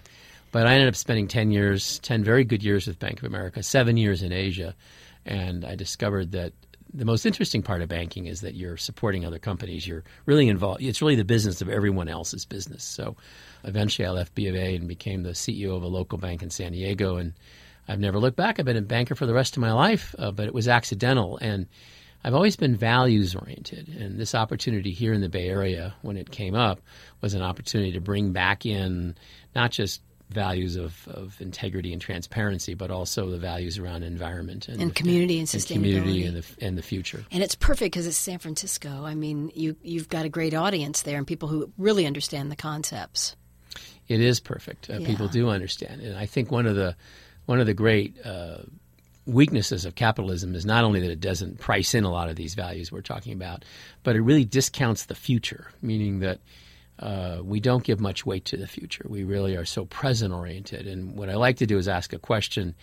but 0.51 0.67
I 0.67 0.73
ended 0.73 0.89
up 0.89 0.97
spending 0.97 1.29
ten 1.29 1.53
years, 1.53 2.01
ten 2.01 2.25
very 2.25 2.43
good 2.43 2.65
years 2.65 2.89
with 2.89 2.99
Bank 2.99 3.19
of 3.19 3.25
America, 3.25 3.63
seven 3.63 3.97
years 3.97 4.25
in 4.25 4.33
Asia, 4.33 4.75
and 5.25 5.65
I 5.65 5.77
discovered 5.77 6.33
that 6.33 6.55
the 6.93 7.05
most 7.05 7.27
interesting 7.27 7.63
part 7.63 7.83
of 7.83 7.89
banking 7.89 8.27
is 8.27 8.41
that 8.41 8.55
you're 8.55 8.77
supporting 8.77 9.25
other 9.25 9.39
companies. 9.39 9.87
You're 9.87 10.05
really 10.27 10.49
involved. 10.49 10.83
It's 10.83 11.03
really 11.03 11.17
the 11.17 11.25
business 11.25 11.61
of 11.61 11.69
everyone 11.69 12.09
else's 12.09 12.45
business. 12.45 12.83
So 12.83 13.17
eventually, 13.65 14.07
I 14.07 14.11
left 14.11 14.35
B 14.35 14.49
of 14.49 14.55
A 14.55 14.75
and 14.75 14.89
became 14.89 15.23
the 15.23 15.31
CEO 15.31 15.77
of 15.77 15.83
a 15.83 15.89
local 15.89 16.19
bank 16.19 16.43
in 16.43 16.51
San 16.51 16.73
Diego, 16.73 17.17
and 17.17 17.35
I've 17.89 18.01
never 18.01 18.19
looked 18.19 18.37
back. 18.37 18.59
I've 18.59 18.67
been 18.67 18.77
a 18.77 18.83
banker 18.83 19.15
for 19.15 19.27
the 19.27 19.35
rest 19.35 19.57
of 19.57 19.61
my 19.61 19.73
life, 19.73 20.15
uh, 20.19 20.31
but 20.31 20.47
it 20.47 20.55
was 20.55 20.69
accidental. 20.69 21.39
And 21.39 21.67
I've 22.23 22.35
always 22.35 22.57
been 22.57 22.77
values 22.77 23.35
oriented. 23.35 23.89
And 23.89 24.19
this 24.19 24.35
opportunity 24.35 24.91
here 24.91 25.13
in 25.13 25.21
the 25.21 25.29
Bay 25.29 25.49
Area, 25.49 25.95
when 26.03 26.17
it 26.17 26.31
came 26.31 26.55
up, 26.55 26.81
was 27.21 27.35
an 27.35 27.43
opportunity 27.43 27.93
to 27.93 28.01
bring 28.01 28.33
back 28.33 28.67
in 28.67 29.17
not 29.55 29.71
just 29.71 30.03
values 30.31 30.77
of, 30.77 31.09
of 31.09 31.41
integrity 31.41 31.93
and 31.93 32.03
transparency, 32.03 32.75
but 32.75 32.91
also 32.91 33.31
the 33.31 33.39
values 33.39 33.79
around 33.79 34.03
environment 34.03 34.69
and, 34.69 34.81
and 34.83 34.95
community 34.95 35.39
and, 35.39 35.53
and 35.53 35.63
sustainability 35.63 35.97
community 35.97 36.25
and 36.25 36.37
the, 36.37 36.65
and 36.67 36.79
the 36.79 36.83
future. 36.83 37.25
And 37.31 37.43
it's 37.43 37.55
perfect 37.55 37.95
because 37.95 38.07
it's 38.07 38.17
San 38.17 38.39
Francisco. 38.39 39.05
I 39.05 39.15
mean, 39.15 39.51
you 39.55 39.77
you've 39.83 40.09
got 40.09 40.27
a 40.27 40.29
great 40.29 40.55
audience 40.55 41.03
there 41.03 41.17
and 41.17 41.27
people 41.27 41.49
who 41.49 41.73
really 41.79 42.07
understand 42.07 42.51
the 42.51 42.57
concepts. 42.57 43.37
It 44.07 44.21
is 44.21 44.41
perfect. 44.41 44.91
Uh, 44.91 44.99
yeah. 44.99 45.07
People 45.07 45.29
do 45.29 45.49
understand, 45.49 46.01
and 46.01 46.17
I 46.17 46.27
think 46.27 46.51
one 46.51 46.67
of 46.67 46.77
the 46.77 46.97
one 47.49 47.61
of 47.61 47.67
the 47.67 47.73
great 47.73 48.15
uh, 48.27 48.59
weaknesses 49.25 49.87
of 49.87 49.95
capitalism 49.95 50.55
is 50.55 50.67
not 50.67 50.85
only 50.85 51.01
that 51.01 51.11
it 51.11 51.19
doesn't 51.19 51.59
price 51.59 51.95
in 51.95 52.05
a 52.05 52.11
lot 52.11 52.29
of 52.29 52.37
these 52.37 52.53
values 52.53 52.93
we're 52.93 53.01
talking 53.01 53.33
about, 53.33 53.65
but 54.03 54.15
it 54.15 54.21
really 54.21 54.45
discounts 54.45 55.07
the 55.07 55.15
future, 55.15 55.69
meaning 55.81 56.19
that 56.19 56.41
uh, 56.99 57.39
we 57.43 57.59
don't 57.59 57.85
give 57.85 58.01
much 58.01 58.27
weight 58.27 58.45
to 58.45 58.59
the 58.59 58.67
future. 58.67 59.07
We 59.09 59.25
really 59.25 59.57
are 59.57 59.65
so 59.65 59.87
present 59.87 60.35
oriented. 60.35 60.87
And 60.87 61.17
what 61.17 61.31
I 61.31 61.37
like 61.37 61.57
to 61.57 61.67
do 61.67 61.79
is 61.79 61.89
ask 61.89 62.13
a 62.13 62.19
question. 62.19 62.75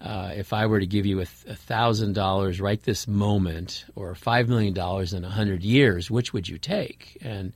Uh, 0.00 0.30
if 0.36 0.52
I 0.52 0.66
were 0.66 0.78
to 0.78 0.86
give 0.86 1.04
you 1.04 1.20
a 1.20 1.24
thousand 1.24 2.12
dollars 2.12 2.60
right 2.60 2.80
this 2.80 3.08
moment, 3.08 3.86
or 3.96 4.14
five 4.14 4.48
million 4.48 4.72
dollars 4.72 5.14
in 5.14 5.24
a 5.24 5.30
hundred 5.30 5.64
years, 5.64 6.12
which 6.12 6.32
would 6.32 6.48
you 6.48 6.58
take? 6.58 7.18
And 7.22 7.54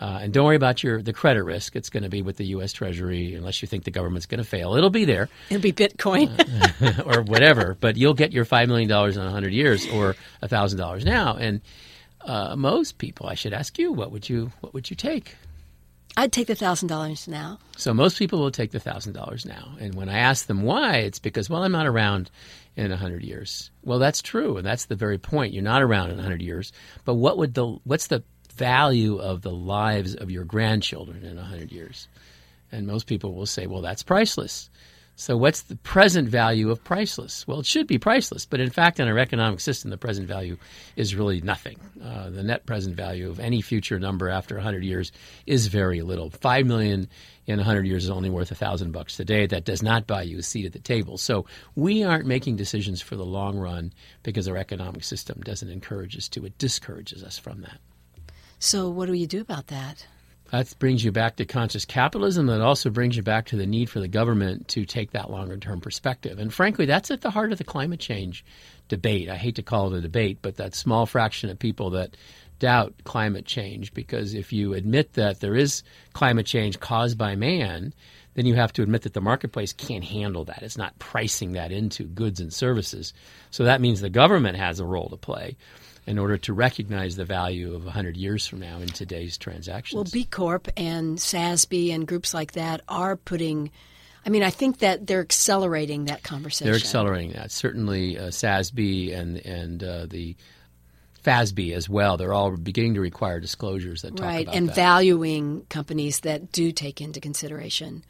uh, 0.00 0.20
and 0.22 0.32
don't 0.32 0.46
worry 0.46 0.56
about 0.56 0.82
your 0.82 1.02
the 1.02 1.12
credit 1.12 1.44
risk. 1.44 1.76
It's 1.76 1.90
going 1.90 2.04
to 2.04 2.08
be 2.08 2.22
with 2.22 2.38
the 2.38 2.46
U.S. 2.46 2.72
Treasury, 2.72 3.34
unless 3.34 3.60
you 3.60 3.68
think 3.68 3.84
the 3.84 3.90
government's 3.90 4.24
going 4.24 4.42
to 4.42 4.48
fail. 4.48 4.74
It'll 4.74 4.88
be 4.88 5.04
there. 5.04 5.28
It'll 5.50 5.60
be 5.60 5.74
Bitcoin 5.74 6.30
uh, 6.80 7.02
or 7.06 7.20
whatever. 7.22 7.76
But 7.78 7.98
you'll 7.98 8.14
get 8.14 8.32
your 8.32 8.46
five 8.46 8.68
million 8.68 8.88
dollars 8.88 9.18
in 9.18 9.26
hundred 9.26 9.52
years, 9.52 9.86
or 9.86 10.16
a 10.40 10.48
thousand 10.48 10.78
dollars 10.78 11.04
now. 11.04 11.36
And 11.36 11.60
uh, 12.22 12.56
most 12.56 12.96
people, 12.96 13.26
I 13.26 13.34
should 13.34 13.52
ask 13.52 13.78
you, 13.78 13.92
what 13.92 14.10
would 14.10 14.26
you 14.26 14.52
what 14.60 14.72
would 14.72 14.88
you 14.88 14.96
take? 14.96 15.36
I'd 16.16 16.32
take 16.32 16.46
the 16.46 16.54
thousand 16.54 16.88
dollars 16.88 17.28
now. 17.28 17.58
So 17.76 17.92
most 17.92 18.18
people 18.18 18.40
will 18.40 18.50
take 18.50 18.70
the 18.70 18.80
thousand 18.80 19.12
dollars 19.12 19.44
now, 19.44 19.74
and 19.78 19.94
when 19.94 20.08
I 20.08 20.18
ask 20.20 20.46
them 20.46 20.62
why, 20.62 20.96
it's 20.96 21.18
because 21.18 21.50
well, 21.50 21.62
I'm 21.62 21.72
not 21.72 21.86
around 21.86 22.30
in 22.74 22.90
a 22.90 22.96
hundred 22.96 23.22
years. 23.22 23.70
Well, 23.84 23.98
that's 23.98 24.22
true, 24.22 24.56
and 24.56 24.66
that's 24.66 24.86
the 24.86 24.96
very 24.96 25.18
point. 25.18 25.52
You're 25.52 25.62
not 25.62 25.82
around 25.82 26.10
in 26.10 26.18
a 26.18 26.22
hundred 26.22 26.40
years, 26.40 26.72
but 27.04 27.16
what 27.16 27.36
would 27.36 27.52
the 27.52 27.78
what's 27.84 28.06
the 28.06 28.24
value 28.60 29.16
of 29.16 29.40
the 29.40 29.50
lives 29.50 30.14
of 30.14 30.30
your 30.30 30.44
grandchildren 30.44 31.24
in 31.24 31.38
a 31.38 31.42
hundred 31.42 31.72
years? 31.72 32.08
And 32.70 32.86
most 32.86 33.06
people 33.06 33.34
will 33.34 33.46
say, 33.46 33.66
well, 33.66 33.80
that's 33.80 34.02
priceless. 34.02 34.68
So, 35.16 35.36
what's 35.36 35.62
the 35.62 35.76
present 35.76 36.28
value 36.30 36.70
of 36.70 36.82
priceless? 36.82 37.46
Well, 37.46 37.60
it 37.60 37.66
should 37.66 37.86
be 37.86 37.98
priceless, 37.98 38.46
but 38.46 38.60
in 38.60 38.70
fact, 38.70 39.00
in 39.00 39.08
our 39.08 39.18
economic 39.18 39.60
system, 39.60 39.90
the 39.90 39.98
present 39.98 40.26
value 40.26 40.56
is 40.96 41.14
really 41.14 41.42
nothing. 41.42 41.78
Uh, 42.02 42.30
the 42.30 42.42
net 42.42 42.64
present 42.64 42.96
value 42.96 43.28
of 43.28 43.38
any 43.38 43.60
future 43.60 43.98
number 43.98 44.30
after 44.30 44.54
100 44.54 44.82
years 44.82 45.12
is 45.46 45.66
very 45.66 46.00
little. 46.00 46.30
Five 46.30 46.64
million 46.64 47.06
in 47.46 47.56
100 47.58 47.86
years 47.86 48.04
is 48.04 48.10
only 48.10 48.30
worth 48.30 48.50
a 48.50 48.54
thousand 48.54 48.92
bucks 48.92 49.14
today. 49.14 49.44
That 49.46 49.66
does 49.66 49.82
not 49.82 50.06
buy 50.06 50.22
you 50.22 50.38
a 50.38 50.42
seat 50.42 50.64
at 50.64 50.72
the 50.72 50.78
table. 50.78 51.18
So, 51.18 51.44
we 51.74 52.02
aren't 52.02 52.26
making 52.26 52.56
decisions 52.56 53.02
for 53.02 53.16
the 53.16 53.26
long 53.26 53.58
run 53.58 53.92
because 54.22 54.48
our 54.48 54.56
economic 54.56 55.04
system 55.04 55.42
doesn't 55.42 55.68
encourage 55.68 56.16
us 56.16 56.28
to. 56.30 56.46
It 56.46 56.56
discourages 56.56 57.22
us 57.22 57.38
from 57.38 57.60
that. 57.60 57.78
So, 58.62 58.90
what 58.90 59.06
do 59.06 59.14
you 59.14 59.26
do 59.26 59.40
about 59.40 59.68
that? 59.68 60.06
That 60.50 60.78
brings 60.78 61.02
you 61.02 61.12
back 61.12 61.36
to 61.36 61.46
conscious 61.46 61.86
capitalism. 61.86 62.46
That 62.46 62.60
also 62.60 62.90
brings 62.90 63.16
you 63.16 63.22
back 63.22 63.46
to 63.46 63.56
the 63.56 63.66
need 63.66 63.88
for 63.88 64.00
the 64.00 64.08
government 64.08 64.68
to 64.68 64.84
take 64.84 65.12
that 65.12 65.30
longer 65.30 65.56
term 65.56 65.80
perspective. 65.80 66.38
And 66.38 66.52
frankly, 66.52 66.84
that's 66.84 67.10
at 67.10 67.22
the 67.22 67.30
heart 67.30 67.52
of 67.52 67.58
the 67.58 67.64
climate 67.64 68.00
change 68.00 68.44
debate. 68.88 69.30
I 69.30 69.36
hate 69.36 69.54
to 69.54 69.62
call 69.62 69.94
it 69.94 69.98
a 69.98 70.02
debate, 70.02 70.40
but 70.42 70.56
that 70.56 70.74
small 70.74 71.06
fraction 71.06 71.48
of 71.48 71.58
people 71.58 71.88
that 71.90 72.18
doubt 72.58 72.92
climate 73.04 73.46
change, 73.46 73.94
because 73.94 74.34
if 74.34 74.52
you 74.52 74.74
admit 74.74 75.14
that 75.14 75.40
there 75.40 75.56
is 75.56 75.82
climate 76.12 76.44
change 76.44 76.80
caused 76.80 77.16
by 77.16 77.36
man, 77.36 77.94
then 78.34 78.44
you 78.44 78.56
have 78.56 78.74
to 78.74 78.82
admit 78.82 79.02
that 79.02 79.14
the 79.14 79.22
marketplace 79.22 79.72
can't 79.72 80.04
handle 80.04 80.44
that. 80.44 80.62
It's 80.62 80.76
not 80.76 80.98
pricing 80.98 81.52
that 81.52 81.72
into 81.72 82.04
goods 82.04 82.40
and 82.40 82.52
services. 82.52 83.14
So 83.50 83.64
that 83.64 83.80
means 83.80 84.02
the 84.02 84.10
government 84.10 84.58
has 84.58 84.80
a 84.80 84.84
role 84.84 85.08
to 85.08 85.16
play 85.16 85.56
in 86.10 86.18
order 86.18 86.36
to 86.36 86.52
recognize 86.52 87.14
the 87.14 87.24
value 87.24 87.72
of 87.72 87.84
100 87.84 88.16
years 88.16 88.44
from 88.44 88.58
now 88.58 88.78
in 88.78 88.88
today's 88.88 89.38
transactions. 89.38 89.94
Well, 89.94 90.10
B 90.12 90.24
Corp 90.24 90.66
and 90.76 91.18
SASB 91.18 91.94
and 91.94 92.04
groups 92.04 92.34
like 92.34 92.52
that 92.52 92.80
are 92.88 93.16
putting. 93.16 93.70
I 94.26 94.28
mean, 94.28 94.42
I 94.42 94.50
think 94.50 94.80
that 94.80 95.06
they're 95.06 95.20
accelerating 95.20 96.06
that 96.06 96.24
conversation. 96.24 96.66
They're 96.66 96.80
accelerating 96.80 97.32
that. 97.34 97.52
Certainly, 97.52 98.18
uh, 98.18 98.22
SASB 98.24 99.16
and 99.16 99.36
and 99.46 99.84
uh, 99.84 100.06
the 100.06 100.36
FASB 101.24 101.72
as 101.74 101.88
well. 101.88 102.16
They're 102.16 102.34
all 102.34 102.56
beginning 102.56 102.94
to 102.94 103.00
require 103.00 103.38
disclosures 103.38 104.02
that 104.02 104.10
talk 104.10 104.18
about. 104.18 104.26
right, 104.26 104.42
about 104.42 104.56
and 104.56 104.68
that. 104.68 104.74
valuing 104.74 105.64
companies 105.68 106.20
that 106.20 106.50
do 106.50 106.72
take 106.72 107.00
into 107.00 107.20
consideration 107.20 108.04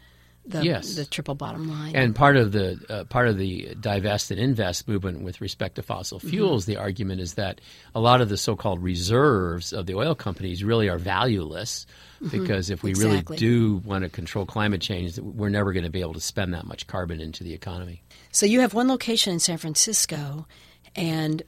the, 0.47 0.65
Yes. 0.65 0.95
the 0.95 1.05
triple 1.05 1.35
bottom 1.35 1.69
line. 1.69 1.95
And 1.95 2.15
part 2.15 2.37
of 2.37 2.53
the 2.53 2.79
uh, 2.89 3.05
part 3.05 3.29
of 3.29 3.37
the 3.39 3.75
divest 3.81 4.31
and 4.31 4.41
invest 4.41 4.89
movement 4.89 5.23
with 5.23 5.41
respect 5.41 5.77
to 5.77 5.83
fossil 5.83 6.19
Mm-hmm. 6.19 6.29
fuels, 6.31 6.67
the 6.67 6.77
argument 6.77 7.21
is 7.21 7.35
that 7.35 7.61
a 7.95 8.01
lot 8.01 8.21
of 8.21 8.29
the 8.29 8.37
so-called 8.37 8.83
reserves 8.83 9.73
of 9.73 9.87
the 9.87 9.95
oil 9.95 10.15
companies 10.15 10.65
really 10.65 10.89
are 10.89 10.99
valueless 10.99 11.87
because 12.31 12.69
if 12.71 12.83
we 12.83 12.93
Mm-hmm. 12.93 13.07
Exactly. 13.13 13.37
really 13.37 13.39
do 13.39 13.77
want 13.89 14.05
to 14.05 14.11
control 14.11 14.45
climate 14.47 14.81
change, 14.81 15.19
we're 15.19 15.49
never 15.49 15.73
going 15.73 15.85
to 15.85 15.91
be 15.91 16.01
able 16.01 16.15
to 16.15 16.21
spend 16.21 16.53
that 16.55 16.67
much 16.67 16.87
carbon 16.87 17.21
into 17.21 17.45
the 17.45 17.53
economy. 17.55 18.03
So 18.33 18.47
you 18.47 18.61
have 18.61 18.75
one 18.75 18.89
location 18.89 19.33
in 19.33 19.41
San 19.41 19.59
Francisco, 19.59 20.47
and 20.95 21.43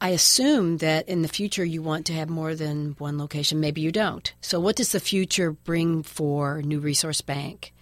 I 0.00 0.10
assume 0.10 0.78
that 0.78 1.08
in 1.08 1.22
the 1.22 1.28
future 1.28 1.64
you 1.64 1.82
want 1.82 2.06
to 2.06 2.12
have 2.14 2.28
more 2.28 2.54
than 2.54 2.94
one 2.98 3.18
location. 3.18 3.60
Maybe 3.60 3.80
you 3.80 3.90
don't. 3.92 4.32
So 4.40 4.60
what 4.60 4.76
does 4.76 4.92
the 4.92 5.00
future 5.00 5.52
bring 5.52 6.02
for 6.02 6.62
New 6.62 6.78
Resource 6.80 7.20
Bank? 7.20 7.72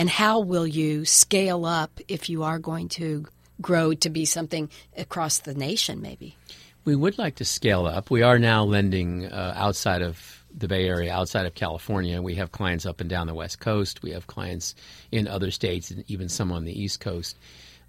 And 0.00 0.08
how 0.08 0.40
will 0.40 0.66
you 0.66 1.04
scale 1.04 1.66
up 1.66 2.00
if 2.08 2.30
you 2.30 2.42
are 2.42 2.58
going 2.58 2.88
to 2.88 3.26
grow 3.60 3.92
to 3.92 4.08
be 4.08 4.24
something 4.24 4.70
across 4.96 5.40
the 5.40 5.52
nation, 5.52 6.00
maybe? 6.00 6.38
We 6.86 6.96
would 6.96 7.18
like 7.18 7.34
to 7.34 7.44
scale 7.44 7.84
up. 7.84 8.10
We 8.10 8.22
are 8.22 8.38
now 8.38 8.64
lending 8.64 9.26
uh, 9.26 9.52
outside 9.54 10.00
of 10.00 10.42
the 10.56 10.68
Bay 10.68 10.88
Area, 10.88 11.12
outside 11.12 11.44
of 11.44 11.54
California. 11.54 12.22
We 12.22 12.36
have 12.36 12.50
clients 12.50 12.86
up 12.86 13.02
and 13.02 13.10
down 13.10 13.26
the 13.26 13.34
West 13.34 13.60
Coast. 13.60 14.02
We 14.02 14.12
have 14.12 14.26
clients 14.26 14.74
in 15.12 15.28
other 15.28 15.50
states, 15.50 15.90
and 15.90 16.02
even 16.08 16.30
some 16.30 16.50
on 16.50 16.64
the 16.64 16.72
East 16.72 17.00
Coast. 17.00 17.36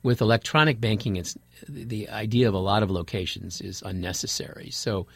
With 0.04 0.19
electronic 0.19 0.82
banking, 0.82 1.15
it's 1.15 1.38
the 1.69 2.10
idea 2.10 2.50
of 2.50 2.54
a 2.54 2.60
lot 2.60 2.84
of 2.84 2.91
locations 2.91 3.62
is 3.62 3.82
unnecessary. 3.84 4.69
So, 4.69 5.08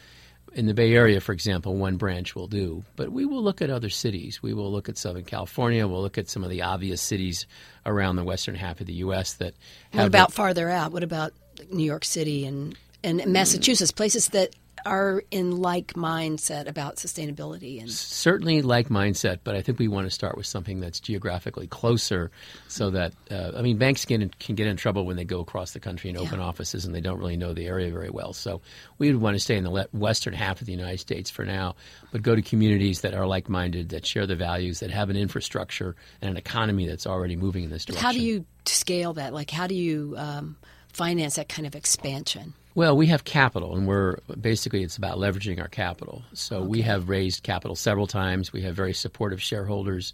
in 0.52 0.66
the 0.66 0.74
Bay 0.74 0.94
Area, 0.94 1.20
for 1.20 1.32
example, 1.32 1.76
one 1.76 1.96
branch 1.96 2.34
will 2.34 2.46
do. 2.46 2.84
But 2.96 3.12
we 3.12 3.24
will 3.24 3.42
look 3.42 3.60
at 3.60 3.70
other 3.70 3.90
cities. 3.90 4.42
We 4.42 4.54
will 4.54 4.70
look 4.70 4.88
at 4.88 4.96
Southern 4.96 5.24
California. 5.24 5.86
We'll 5.86 6.02
look 6.02 6.18
at 6.18 6.28
some 6.28 6.44
of 6.44 6.50
the 6.50 6.62
obvious 6.62 7.02
cities 7.02 7.46
around 7.84 8.16
the 8.16 8.24
western 8.24 8.54
half 8.54 8.80
of 8.80 8.86
the 8.86 8.94
U.S. 8.94 9.34
that 9.34 9.54
have 9.90 10.00
What 10.00 10.06
about 10.06 10.32
farther 10.32 10.70
out? 10.70 10.92
What 10.92 11.02
about 11.02 11.32
New 11.70 11.84
York 11.84 12.04
City 12.04 12.46
and, 12.46 12.76
and 13.04 13.24
Massachusetts, 13.26 13.92
places 13.92 14.28
that 14.28 14.54
are 14.86 15.22
in 15.30 15.56
like 15.56 15.94
mindset 15.94 16.66
about 16.68 16.96
sustainability 16.96 17.80
and 17.80 17.90
certainly 17.90 18.62
like 18.62 18.88
mindset, 18.88 19.40
but 19.44 19.54
I 19.56 19.60
think 19.62 19.78
we 19.78 19.88
want 19.88 20.06
to 20.06 20.10
start 20.10 20.36
with 20.36 20.46
something 20.46 20.80
that's 20.80 21.00
geographically 21.00 21.66
closer, 21.66 22.30
so 22.68 22.90
that 22.90 23.12
uh, 23.30 23.52
I 23.56 23.62
mean, 23.62 23.76
banks 23.76 24.04
can 24.04 24.30
can 24.38 24.54
get 24.54 24.66
in 24.66 24.76
trouble 24.76 25.04
when 25.04 25.16
they 25.16 25.24
go 25.24 25.40
across 25.40 25.72
the 25.72 25.80
country 25.80 26.08
and 26.08 26.18
open 26.18 26.38
Yeah. 26.38 26.46
offices 26.46 26.84
and 26.86 26.94
they 26.94 27.00
don't 27.00 27.18
really 27.18 27.36
know 27.36 27.52
the 27.52 27.66
area 27.66 27.90
very 27.90 28.10
well. 28.10 28.32
So 28.32 28.62
we 28.98 29.12
would 29.12 29.20
want 29.20 29.34
to 29.34 29.40
stay 29.40 29.56
in 29.56 29.64
the 29.64 29.70
le- 29.70 29.88
western 29.92 30.32
half 30.32 30.60
of 30.60 30.66
the 30.66 30.72
United 30.72 31.00
States 31.00 31.28
for 31.30 31.44
now, 31.44 31.74
but 32.12 32.22
go 32.22 32.34
to 32.34 32.42
communities 32.42 33.00
that 33.02 33.12
are 33.12 33.26
like 33.26 33.48
minded, 33.48 33.88
that 33.90 34.06
share 34.06 34.26
the 34.26 34.36
values, 34.36 34.80
that 34.80 34.90
have 34.90 35.10
an 35.10 35.16
infrastructure 35.16 35.96
and 36.22 36.30
an 36.30 36.36
economy 36.36 36.86
that's 36.86 37.06
already 37.06 37.36
moving 37.36 37.64
in 37.64 37.70
this 37.70 37.84
direction. 37.84 38.04
How 38.04 38.12
do 38.12 38.20
you 38.20 38.44
scale 38.64 39.14
that? 39.14 39.34
Like, 39.34 39.50
how 39.50 39.66
do 39.66 39.74
you 39.74 40.14
um, 40.16 40.56
finance 40.92 41.34
that 41.34 41.48
kind 41.48 41.66
of 41.66 41.74
expansion? 41.74 42.54
Well, 42.76 42.94
we 42.94 43.06
have 43.06 43.24
capital, 43.24 43.74
and 43.74 43.86
we're 43.88 44.18
basically 44.38 44.82
it's 44.82 44.98
about 44.98 45.16
leveraging 45.16 45.62
our 45.62 45.66
capital. 45.66 46.22
So 46.34 46.60
we 46.60 46.82
have 46.82 47.08
raised 47.08 47.42
capital 47.42 47.74
several 47.74 48.06
times. 48.06 48.52
We 48.52 48.60
have 48.64 48.76
very 48.76 48.92
supportive 48.92 49.40
shareholders, 49.40 50.12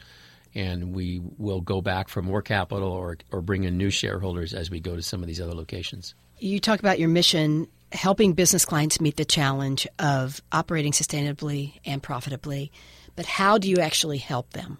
and 0.55 0.94
we 0.94 1.20
will 1.38 1.61
go 1.61 1.81
back 1.81 2.09
for 2.09 2.22
more 2.22 2.40
capital 2.40 2.88
or 2.88 3.18
or 3.33 3.40
bring 3.40 3.64
in 3.64 3.77
new 3.77 3.90
shareholders 3.90 4.55
as 4.55 4.70
we 4.70 4.79
go 4.79 4.94
to 4.94 5.03
some 5.03 5.22
of 5.22 5.27
these 5.27 5.40
other 5.40 5.55
locations. 5.55 6.14
You 6.38 6.61
talk 6.61 6.79
about 6.79 7.01
your 7.01 7.09
mission 7.09 7.66
helping 7.90 8.33
business 8.33 8.64
clients 8.64 9.01
meet 9.01 9.16
the 9.16 9.25
challenge 9.25 9.88
of 9.98 10.40
operating 10.53 10.92
sustainably 10.92 11.81
and 11.85 12.01
profitably, 12.01 12.70
but 13.16 13.27
how 13.27 13.59
do 13.59 13.68
you 13.68 13.79
actually 13.79 14.18
help 14.18 14.53
them? 14.53 14.79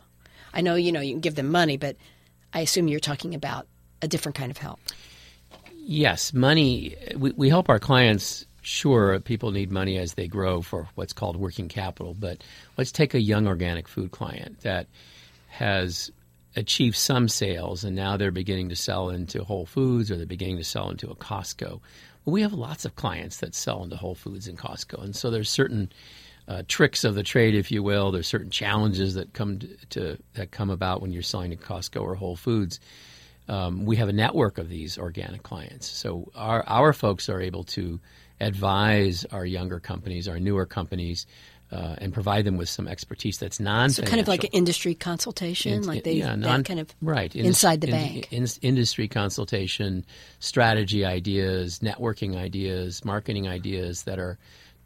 I 0.55 0.61
know 0.61 0.77
you 0.77 0.93
know 0.93 1.01
you 1.01 1.15
can 1.15 1.21
give 1.21 1.35
them 1.35 1.51
money, 1.51 1.79
but 1.79 1.97
I 2.55 2.61
assume 2.61 2.87
you're 2.87 3.01
talking 3.01 3.35
about 3.35 3.67
a 4.01 4.07
different 4.07 4.37
kind 4.37 4.53
of 4.53 4.59
help. 4.59 4.79
Yes, 5.85 6.33
money. 6.33 6.97
We, 7.17 7.33
we 7.33 7.49
help 7.49 7.69
our 7.69 7.81
clients. 7.81 8.47
Sure, 8.61 9.19
people 9.19 9.51
need 9.51 9.73
money 9.73 9.99
as 9.99 10.15
they 10.15 10.29
grow 10.29 10.63
for 10.63 10.89
what's 10.95 11.13
called 11.13 11.35
working 11.37 11.69
capital. 11.69 12.15
But 12.15 12.45
let's 12.77 12.93
take 12.93 13.15
a 13.15 13.21
young 13.21 13.49
organic 13.49 13.89
food 13.89 14.13
client 14.13 14.61
that 14.61 14.87
has 15.49 16.13
achieved 16.55 16.97
some 16.97 17.29
sales 17.29 17.83
and 17.83 17.97
now 17.97 18.17
they're 18.17 18.31
beginning 18.31 18.69
to 18.69 18.77
sell 18.77 19.11
into 19.11 19.43
Whole 19.43 19.67
Foods 19.67 20.11
or 20.11 20.17
they're 20.17 20.27
beginning 20.27 20.59
to 20.59 20.65
sell 20.65 20.89
into 20.89 21.11
a 21.11 21.17
Costco. 21.17 21.81
Well, 22.25 22.33
we 22.33 22.43
have 22.43 22.53
lots 22.53 22.85
of 22.85 22.95
clients 22.95 23.39
that 23.39 23.55
sell 23.55 23.83
into 23.83 23.97
Whole 23.97 24.15
Foods 24.15 24.47
and 24.47 24.57
Costco, 24.57 25.03
and 25.03 25.17
so 25.17 25.31
there's 25.31 25.51
certain 25.51 25.91
uh, 26.47 26.63
tricks 26.69 27.03
of 27.03 27.15
the 27.17 27.23
trade, 27.25 27.55
if 27.57 27.73
you 27.73 27.83
will. 27.83 28.13
There's 28.13 28.29
certain 28.29 28.51
challenges 28.51 29.15
that 29.15 29.33
come 29.33 29.59
to, 29.59 29.87
to 29.91 30.19
that 30.35 30.53
come 30.53 30.71
about 30.71 31.03
when 31.03 31.13
you're 31.13 31.23
selling 31.23 31.51
to 31.51 31.57
Costco 31.57 32.03
or 32.03 32.15
Whole 32.15 32.37
Foods 32.37 32.79
um, 33.49 33.85
we 33.85 33.97
have 33.97 34.09
a 34.09 34.13
network 34.13 34.59
of 34.59 34.69
these 34.69 34.99
organic 34.99 35.43
clients. 35.43 35.89
So 35.89 36.31
our 36.35 36.65
our 36.67 36.93
folks 36.93 37.29
are 37.29 37.41
able 37.41 37.65
to 37.65 38.01
advise 38.41 39.25
our 39.27 39.45
younger 39.45 39.81
companies, 39.81 40.29
our 40.29 40.39
newer 40.39 40.67
companies, 40.67 41.27
uh, 41.73 41.97
and 41.99 42.13
provide 42.13 42.45
them 42.45 42.57
with 42.57 42.69
some 42.69 42.87
expertise 42.87 43.39
that's 43.39 43.59
non. 43.59 43.91
So 43.91 44.03
kind 44.03 44.21
of 44.21 44.29
like 44.29 44.45
an 44.45 44.51
industry 44.53 44.95
consultation, 44.95 45.83
like 45.85 46.05
they 46.05 46.15
yeah, 46.15 46.29
that 46.29 46.39
non, 46.39 46.65
kind 46.65 46.81
of 46.81 46.95
right 47.01 47.35
inside 47.35 47.81
the 47.81 47.89
in- 47.89 47.93
bank. 47.93 48.33
in- 48.33 48.47
industry 48.61 49.09
consultation, 49.09 50.05
strategy 50.39 51.05
ideas, 51.05 51.79
networking 51.79 52.37
ideas, 52.37 53.05
marketing 53.05 53.49
ideas 53.49 54.05
that 54.05 54.19
are 54.19 54.39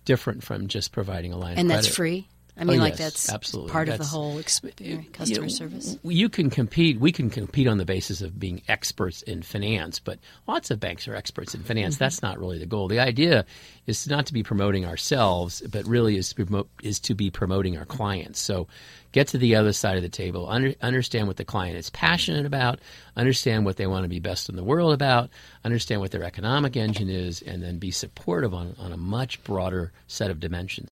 different 0.04 0.44
from 0.44 0.68
just 0.68 0.92
providing 0.92 1.32
a 1.32 1.36
line 1.36 1.58
and 1.58 1.68
that's 1.68 1.88
free. 1.88 2.28
I 2.58 2.64
mean, 2.64 2.78
Oh, 2.78 2.82
like 2.82 2.92
yes, 2.92 2.98
that's 2.98 3.28
absolutely. 3.30 3.70
part 3.70 3.88
of 3.90 3.98
the 3.98 4.04
whole 4.04 4.38
experience, 4.38 5.08
customer 5.12 5.44
you 5.44 5.50
service. 5.50 5.98
You 6.02 6.28
can 6.30 6.48
compete. 6.48 6.98
We 6.98 7.12
can 7.12 7.28
compete 7.28 7.66
on 7.66 7.76
the 7.76 7.84
basis 7.84 8.22
of 8.22 8.38
being 8.40 8.62
experts 8.66 9.20
in 9.22 9.42
finance, 9.42 9.98
but 9.98 10.18
lots 10.46 10.70
of 10.70 10.80
banks 10.80 11.06
are 11.06 11.14
experts 11.14 11.54
in 11.54 11.62
finance. 11.62 11.96
Mm-hmm. 11.96 12.04
That's 12.04 12.22
not 12.22 12.38
really 12.38 12.58
the 12.58 12.66
goal. 12.66 12.88
The 12.88 13.00
idea 13.00 13.44
is 13.86 14.08
not 14.08 14.24
to 14.26 14.32
be 14.32 14.42
promoting 14.42 14.86
ourselves, 14.86 15.60
but 15.70 15.86
really 15.86 16.16
is 16.16 16.30
to 16.30 16.46
promote, 16.46 16.70
is 16.82 16.98
to 17.00 17.14
be 17.14 17.30
promoting 17.30 17.76
our 17.76 17.84
clients. 17.84 18.40
So, 18.40 18.68
get 19.12 19.28
to 19.28 19.38
the 19.38 19.56
other 19.56 19.74
side 19.74 19.98
of 19.98 20.02
the 20.02 20.08
table. 20.08 20.48
Under, 20.48 20.74
understand 20.80 21.26
what 21.28 21.36
the 21.36 21.44
client 21.44 21.76
is 21.76 21.90
passionate 21.90 22.46
about. 22.46 22.80
Understand 23.16 23.66
what 23.66 23.76
they 23.76 23.86
want 23.86 24.04
to 24.04 24.08
be 24.08 24.20
best 24.20 24.48
in 24.48 24.56
the 24.56 24.64
world 24.64 24.94
about. 24.94 25.28
Understand 25.62 26.00
what 26.00 26.10
their 26.10 26.24
economic 26.24 26.74
engine 26.74 27.10
is, 27.10 27.42
and 27.42 27.62
then 27.62 27.78
be 27.78 27.90
supportive 27.90 28.54
on, 28.54 28.74
on 28.78 28.92
a 28.92 28.96
much 28.96 29.44
broader 29.44 29.92
set 30.06 30.30
of 30.30 30.40
dimensions. 30.40 30.88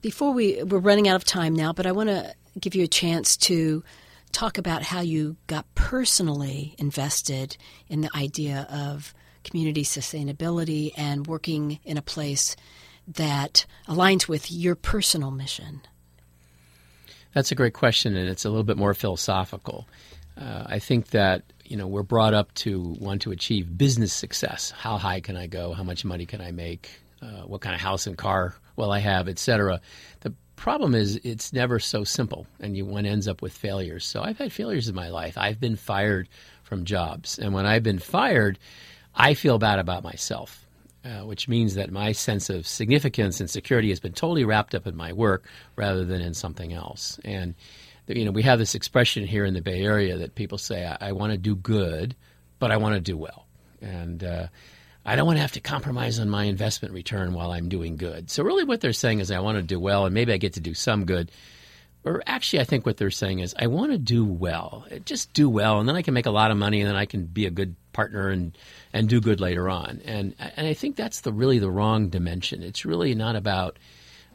Before 0.00 0.32
we 0.32 0.62
we're 0.62 0.78
running 0.78 1.08
out 1.08 1.16
of 1.16 1.24
time 1.24 1.54
now, 1.54 1.72
but 1.72 1.86
I 1.86 1.92
want 1.92 2.08
to 2.08 2.34
give 2.60 2.74
you 2.74 2.84
a 2.84 2.88
chance 2.88 3.36
to 3.38 3.82
talk 4.32 4.58
about 4.58 4.82
how 4.82 5.00
you 5.00 5.36
got 5.46 5.66
personally 5.74 6.74
invested 6.78 7.56
in 7.88 8.02
the 8.02 8.10
idea 8.14 8.66
of 8.70 9.14
community 9.44 9.82
sustainability 9.82 10.92
and 10.96 11.26
working 11.26 11.78
in 11.84 11.96
a 11.96 12.02
place 12.02 12.54
that 13.06 13.64
aligns 13.88 14.28
with 14.28 14.52
your 14.52 14.74
personal 14.74 15.30
mission. 15.30 15.80
That's 17.32 17.50
a 17.50 17.54
great 17.54 17.74
question, 17.74 18.16
and 18.16 18.28
it's 18.28 18.44
a 18.44 18.50
little 18.50 18.64
bit 18.64 18.76
more 18.76 18.94
philosophical. 18.94 19.88
Uh, 20.36 20.64
I 20.66 20.78
think 20.78 21.08
that 21.08 21.42
you 21.64 21.76
know 21.76 21.86
we're 21.86 22.02
brought 22.02 22.34
up 22.34 22.52
to 22.54 22.96
want 23.00 23.22
to 23.22 23.32
achieve 23.32 23.76
business 23.76 24.12
success. 24.12 24.70
How 24.70 24.98
high 24.98 25.20
can 25.20 25.36
I 25.36 25.46
go? 25.46 25.72
How 25.72 25.82
much 25.82 26.04
money 26.04 26.26
can 26.26 26.40
I 26.40 26.52
make? 26.52 26.90
Uh, 27.20 27.42
what 27.46 27.60
kind 27.62 27.74
of 27.74 27.80
house 27.80 28.06
and 28.06 28.16
car 28.16 28.54
will 28.78 28.90
I 28.90 29.00
have, 29.00 29.28
etc. 29.28 29.80
The 30.20 30.32
problem 30.56 30.94
is 30.94 31.16
it's 31.24 31.52
never 31.52 31.78
so 31.78 32.04
simple, 32.04 32.46
and 32.60 32.76
you, 32.76 32.86
one 32.86 33.04
ends 33.04 33.28
up 33.28 33.42
with 33.42 33.52
failures. 33.52 34.06
So 34.06 34.22
I've 34.22 34.38
had 34.38 34.52
failures 34.52 34.88
in 34.88 34.94
my 34.94 35.08
life. 35.08 35.36
I've 35.36 35.60
been 35.60 35.76
fired 35.76 36.28
from 36.62 36.84
jobs, 36.84 37.38
and 37.38 37.52
when 37.52 37.66
I've 37.66 37.82
been 37.82 37.98
fired, 37.98 38.58
I 39.14 39.34
feel 39.34 39.58
bad 39.58 39.78
about 39.78 40.02
myself. 40.02 40.64
Uh, 41.04 41.24
which 41.24 41.48
means 41.48 41.76
that 41.76 41.92
my 41.92 42.10
sense 42.10 42.50
of 42.50 42.66
significance 42.66 43.38
and 43.40 43.48
security 43.48 43.88
has 43.90 44.00
been 44.00 44.12
totally 44.12 44.44
wrapped 44.44 44.74
up 44.74 44.84
in 44.86 44.96
my 44.96 45.12
work 45.12 45.44
rather 45.76 46.04
than 46.04 46.20
in 46.20 46.34
something 46.34 46.72
else. 46.72 47.20
And 47.24 47.54
you 48.08 48.24
know, 48.24 48.32
we 48.32 48.42
have 48.42 48.58
this 48.58 48.74
expression 48.74 49.24
here 49.24 49.44
in 49.44 49.54
the 49.54 49.62
Bay 49.62 49.84
Area 49.84 50.18
that 50.18 50.34
people 50.34 50.58
say, 50.58 50.84
"I, 50.84 51.08
I 51.08 51.12
want 51.12 51.32
to 51.32 51.38
do 51.38 51.54
good, 51.54 52.16
but 52.58 52.72
I 52.72 52.78
want 52.78 52.96
to 52.96 53.00
do 53.00 53.16
well," 53.16 53.46
and 53.80 54.24
uh, 54.24 54.46
I 55.08 55.16
don't 55.16 55.24
want 55.24 55.38
to 55.38 55.42
have 55.42 55.52
to 55.52 55.60
compromise 55.60 56.18
on 56.18 56.28
my 56.28 56.44
investment 56.44 56.92
return 56.92 57.32
while 57.32 57.50
I'm 57.50 57.70
doing 57.70 57.96
good. 57.96 58.30
So 58.30 58.42
really, 58.42 58.64
what 58.64 58.82
they're 58.82 58.92
saying 58.92 59.20
is, 59.20 59.30
I 59.30 59.40
want 59.40 59.56
to 59.56 59.62
do 59.62 59.80
well, 59.80 60.04
and 60.04 60.12
maybe 60.12 60.34
I 60.34 60.36
get 60.36 60.52
to 60.54 60.60
do 60.60 60.74
some 60.74 61.06
good. 61.06 61.32
Or 62.04 62.22
actually, 62.26 62.60
I 62.60 62.64
think 62.64 62.84
what 62.84 62.98
they're 62.98 63.10
saying 63.10 63.38
is, 63.38 63.54
I 63.58 63.68
want 63.68 63.92
to 63.92 63.98
do 63.98 64.26
well, 64.26 64.86
just 65.06 65.32
do 65.32 65.48
well, 65.48 65.80
and 65.80 65.88
then 65.88 65.96
I 65.96 66.02
can 66.02 66.12
make 66.12 66.26
a 66.26 66.30
lot 66.30 66.50
of 66.50 66.58
money, 66.58 66.82
and 66.82 66.88
then 66.90 66.96
I 66.96 67.06
can 67.06 67.24
be 67.24 67.46
a 67.46 67.50
good 67.50 67.74
partner 67.94 68.28
and 68.28 68.56
and 68.92 69.08
do 69.08 69.18
good 69.18 69.40
later 69.40 69.70
on. 69.70 70.02
And 70.04 70.34
and 70.38 70.66
I 70.66 70.74
think 70.74 70.96
that's 70.96 71.22
the 71.22 71.32
really 71.32 71.58
the 71.58 71.70
wrong 71.70 72.10
dimension. 72.10 72.62
It's 72.62 72.84
really 72.84 73.14
not 73.14 73.34
about 73.34 73.78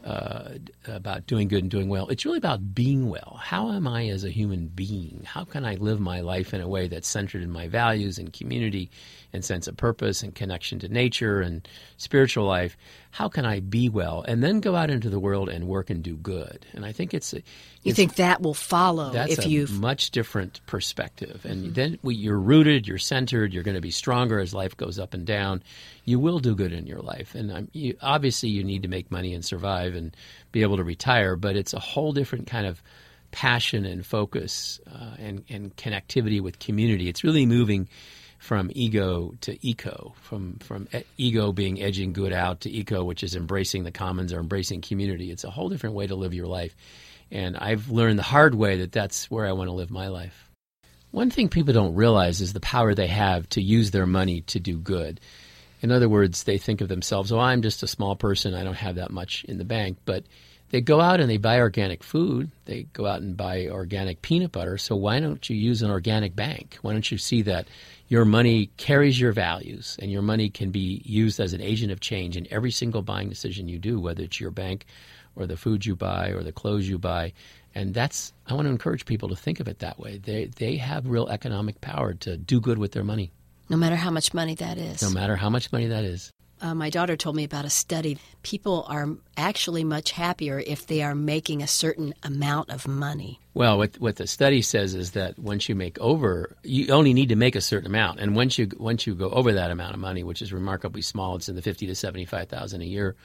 uh, 0.03 0.55
about 0.88 1.27
doing 1.27 1.47
good 1.47 1.62
and 1.62 1.71
doing 1.71 1.88
well. 1.88 2.07
It's 2.09 2.25
really 2.25 2.39
about 2.39 2.73
being 2.73 3.09
well. 3.09 3.39
How 3.41 3.71
am 3.71 3.88
I 3.88 4.07
as 4.07 4.23
a 4.23 4.29
human 4.29 4.67
being? 4.67 5.21
How 5.23 5.45
can 5.45 5.65
I 5.65 5.75
live 5.75 5.99
my 5.99 6.21
life 6.21 6.53
in 6.53 6.62
a 6.62 6.67
way 6.67 6.88
that's 6.88 7.07
centered 7.07 7.43
in 7.43 7.51
my 7.51 7.67
values 7.67 8.17
and 8.17 8.33
community 8.33 8.89
and 9.34 9.43
sense 9.43 9.67
of 9.67 9.76
purpose 9.76 10.24
and 10.24 10.34
connection 10.34 10.80
to 10.80 10.88
nature 10.88 11.41
and 11.41 11.67
spiritual 11.98 12.46
life? 12.46 12.78
How 13.12 13.30
can 13.30 13.46
I 13.46 13.60
be 13.60 13.89
well 13.89 14.24
and 14.28 14.43
then 14.43 14.60
go 14.60 14.76
out 14.76 14.89
into 14.89 15.10
the 15.10 15.19
world 15.19 15.50
and 15.50 15.67
work 15.67 15.89
and 15.89 16.04
do 16.04 16.15
good? 16.15 16.65
And 16.74 16.86
I 16.86 16.91
think 16.91 17.13
it's. 17.13 17.34
A, 17.34 17.43
you 17.84 17.93
think 17.93 18.15
that 18.15 18.41
will 18.41 18.54
follow 18.54 19.12
that's 19.12 19.34
if 19.34 19.46
a 19.46 19.50
you 19.50 19.67
much 19.67 20.12
different 20.12 20.62
perspective, 20.65 21.46
and 21.46 21.65
mm-hmm. 21.65 21.74
then 21.74 22.00
we, 22.02 22.15
you're 22.15 22.39
rooted, 22.39 22.88
you're 22.88 22.98
centered, 22.98 23.54
you're 23.54 23.63
going 23.63 23.76
to 23.76 23.82
be 23.82 23.91
stronger 23.91 24.39
as 24.39 24.54
life 24.54 24.78
goes 24.78 25.00
up 25.00 25.13
and 25.13 25.26
down. 25.26 25.63
You 26.06 26.19
will 26.19 26.39
do 26.39 26.56
good 26.56 26.74
in 26.74 26.88
your 26.88 27.02
life, 27.02 27.36
and 27.36 27.69
you, 27.74 27.98
obviously 28.02 28.50
you 28.50 28.63
need 28.63 28.84
to 28.84 28.88
make 28.88 29.12
money 29.12 29.34
and 29.34 29.43
survive 29.43 29.96
and 29.96 30.15
be 30.52 30.62
able 30.62 30.78
to 30.78 30.84
retire, 30.84 31.36
but 31.36 31.56
it's 31.56 31.74
a 31.74 31.80
whole 31.80 32.13
different 32.13 32.48
kind 32.48 32.67
of 32.67 32.82
passion 33.32 33.84
and 33.86 34.06
focus 34.06 34.80
uh, 34.89 35.15
and, 35.17 35.43
and 35.50 35.76
connectivity 35.76 36.39
with 36.39 36.60
community. 36.60 37.10
It's 37.10 37.24
really 37.24 37.46
moving 37.46 37.89
from 38.43 38.69
ego 38.75 39.34
to 39.39 39.58
eco, 39.65 40.13
from 40.21 40.58
from 40.60 40.86
ego 41.17 41.53
being 41.53 41.82
edging 41.82 42.12
good 42.12 42.34
out 42.34 42.60
to 42.60 42.69
eco, 42.69 43.01
which 43.01 43.23
is 43.23 43.38
embracing 43.38 43.86
the 43.86 43.91
commons 43.91 44.34
or 44.34 44.39
embracing 44.41 44.82
community. 44.82 45.32
It's 45.32 45.45
a 45.45 45.49
whole 45.49 45.69
different 45.69 45.95
way 45.95 46.08
to 46.08 46.15
live 46.15 46.34
your 46.34 46.47
life, 46.47 46.75
and 47.32 47.56
I've 47.56 47.89
learned 47.89 48.19
the 48.19 48.23
hard 48.23 48.53
way 48.53 48.79
that 48.79 48.91
that's 48.91 49.32
where 49.32 49.47
I 49.47 49.53
want 49.53 49.69
to 49.69 49.73
live 49.73 49.89
my 49.89 50.10
life. 50.10 50.49
One 51.12 51.29
thing 51.29 51.47
people 51.47 51.73
don't 51.73 51.95
realize 51.95 52.41
is 52.41 52.51
the 52.51 52.60
power 52.60 52.93
they 52.93 53.08
have 53.08 53.47
to 53.49 53.62
use 53.62 53.91
their 53.91 54.06
money 54.06 54.41
to 54.41 54.60
do 54.60 54.77
good. 54.77 55.21
In 55.82 55.89
other 55.93 56.10
words, 56.10 56.43
they 56.43 56.58
think 56.58 56.82
of 56.82 56.89
themselves, 56.89 57.32
"Oh, 57.32 57.39
I'm 57.39 57.62
just 57.62 57.82
a 57.82 57.88
small 57.88 58.17
person. 58.17 58.56
I 58.56 58.65
don't 58.65 58.73
have 58.75 58.95
that 58.95 59.12
much 59.12 59.45
in 59.45 59.58
the 59.58 59.63
bank," 59.63 59.99
but 60.03 60.25
they 60.73 60.81
go 60.81 60.99
out 60.99 61.19
and 61.19 61.29
they 61.29 61.38
buy 61.38 61.59
organic 61.59 62.03
food. 62.03 62.49
They 62.65 62.88
go 62.93 63.05
out 63.05 63.21
and 63.21 63.38
buy 63.38 63.67
organic 63.67 64.23
peanut 64.23 64.51
butter. 64.51 64.79
So 64.79 64.95
why 64.95 65.19
don't 65.19 65.47
you 65.47 65.55
use 65.55 65.83
an 65.83 65.91
organic 65.91 66.36
bank? 66.36 66.79
Why 66.81 66.93
don't 66.93 67.12
you 67.12 67.19
see 67.19 67.43
that 67.43 67.67
your 68.07 68.25
money 68.25 68.71
carries 68.77 69.19
your 69.19 69.33
values 69.33 69.95
and 70.01 70.12
your 70.12 70.23
money 70.23 70.49
can 70.49 70.71
be 70.71 71.03
used 71.05 71.39
as 71.39 71.53
an 71.53 71.62
agent 71.62 71.91
of 71.91 71.99
change 71.99 72.36
in 72.36 72.47
every 72.49 72.71
single 72.71 73.03
buying 73.03 73.29
decision 73.29 73.67
you 73.67 73.77
do, 73.77 73.99
whether 73.99 74.23
it's 74.23 74.39
your 74.39 74.49
bank 74.49 74.88
or 75.36 75.45
the 75.45 75.57
food 75.57 75.86
you 75.86 75.95
buy 75.95 76.29
or 76.29 76.41
the 76.41 76.51
clothes 76.51 76.89
you 76.89 76.97
buy. 76.97 77.33
And 77.75 77.93
that's 77.93 78.33
I 78.47 78.55
want 78.55 78.65
to 78.65 78.71
encourage 78.71 79.05
people 79.05 79.29
to 79.29 79.36
think 79.36 79.59
of 79.59 79.67
it 79.67 79.77
that 79.77 79.99
way. 79.99 80.17
They 80.17 80.45
they 80.45 80.77
have 80.77 81.05
real 81.05 81.27
economic 81.27 81.81
power 81.81 82.15
to 82.15 82.36
do 82.36 82.59
good 82.59 82.79
with 82.79 82.93
their 82.93 83.03
money. 83.03 83.29
No 83.69 83.77
matter 83.77 83.95
how 83.95 84.09
much 84.09 84.33
money 84.33 84.55
that 84.55 84.79
is. 84.79 85.03
No 85.03 85.12
matter 85.12 85.36
how 85.36 85.51
much 85.51 85.71
money 85.71 85.86
that 85.86 86.03
is 86.03 86.31
uh, 86.63 86.73
my 86.73 86.89
daughter 86.89 87.17
told 87.17 87.36
me 87.36 87.43
about 87.43 87.65
a 87.65 87.69
study. 87.69 88.17
People 88.41 88.86
are 88.88 89.10
actually 89.36 89.84
much 89.84 90.12
happier 90.12 90.60
if 90.65 90.88
they 90.88 91.04
are 91.04 91.13
making 91.13 91.62
a 91.62 91.67
certain 91.67 92.13
amount 92.23 92.69
of 92.69 92.88
money. 92.88 93.39
Well, 93.54 93.78
what 93.78 93.99
what 93.99 94.15
the 94.15 94.26
study 94.26 94.62
says 94.62 94.95
is 94.95 95.12
that 95.12 95.38
once 95.38 95.67
you 95.67 95.76
make 95.76 95.99
over, 95.99 96.56
you 96.63 96.91
only 96.93 97.13
need 97.13 97.30
to 97.30 97.36
make 97.36 97.56
a 97.56 97.62
certain 97.62 97.88
amount, 97.88 98.21
and 98.21 98.36
once 98.36 98.58
you 98.58 98.69
once 98.78 99.06
you 99.06 99.13
go 99.13 99.30
over 99.30 99.52
that 99.54 99.71
amount 99.71 99.93
of 99.93 99.99
money, 99.99 100.23
which 100.23 100.41
is 100.41 100.54
remarkably 100.54 101.02
small, 101.02 101.36
it's 101.36 101.49
in 101.49 101.56
the 101.56 101.62
fifty 101.62 101.86
to 101.88 101.95
seventy 101.95 102.26
five 102.26 102.47
thousand 102.47 102.82
a 102.82 102.86
year, 102.86 103.15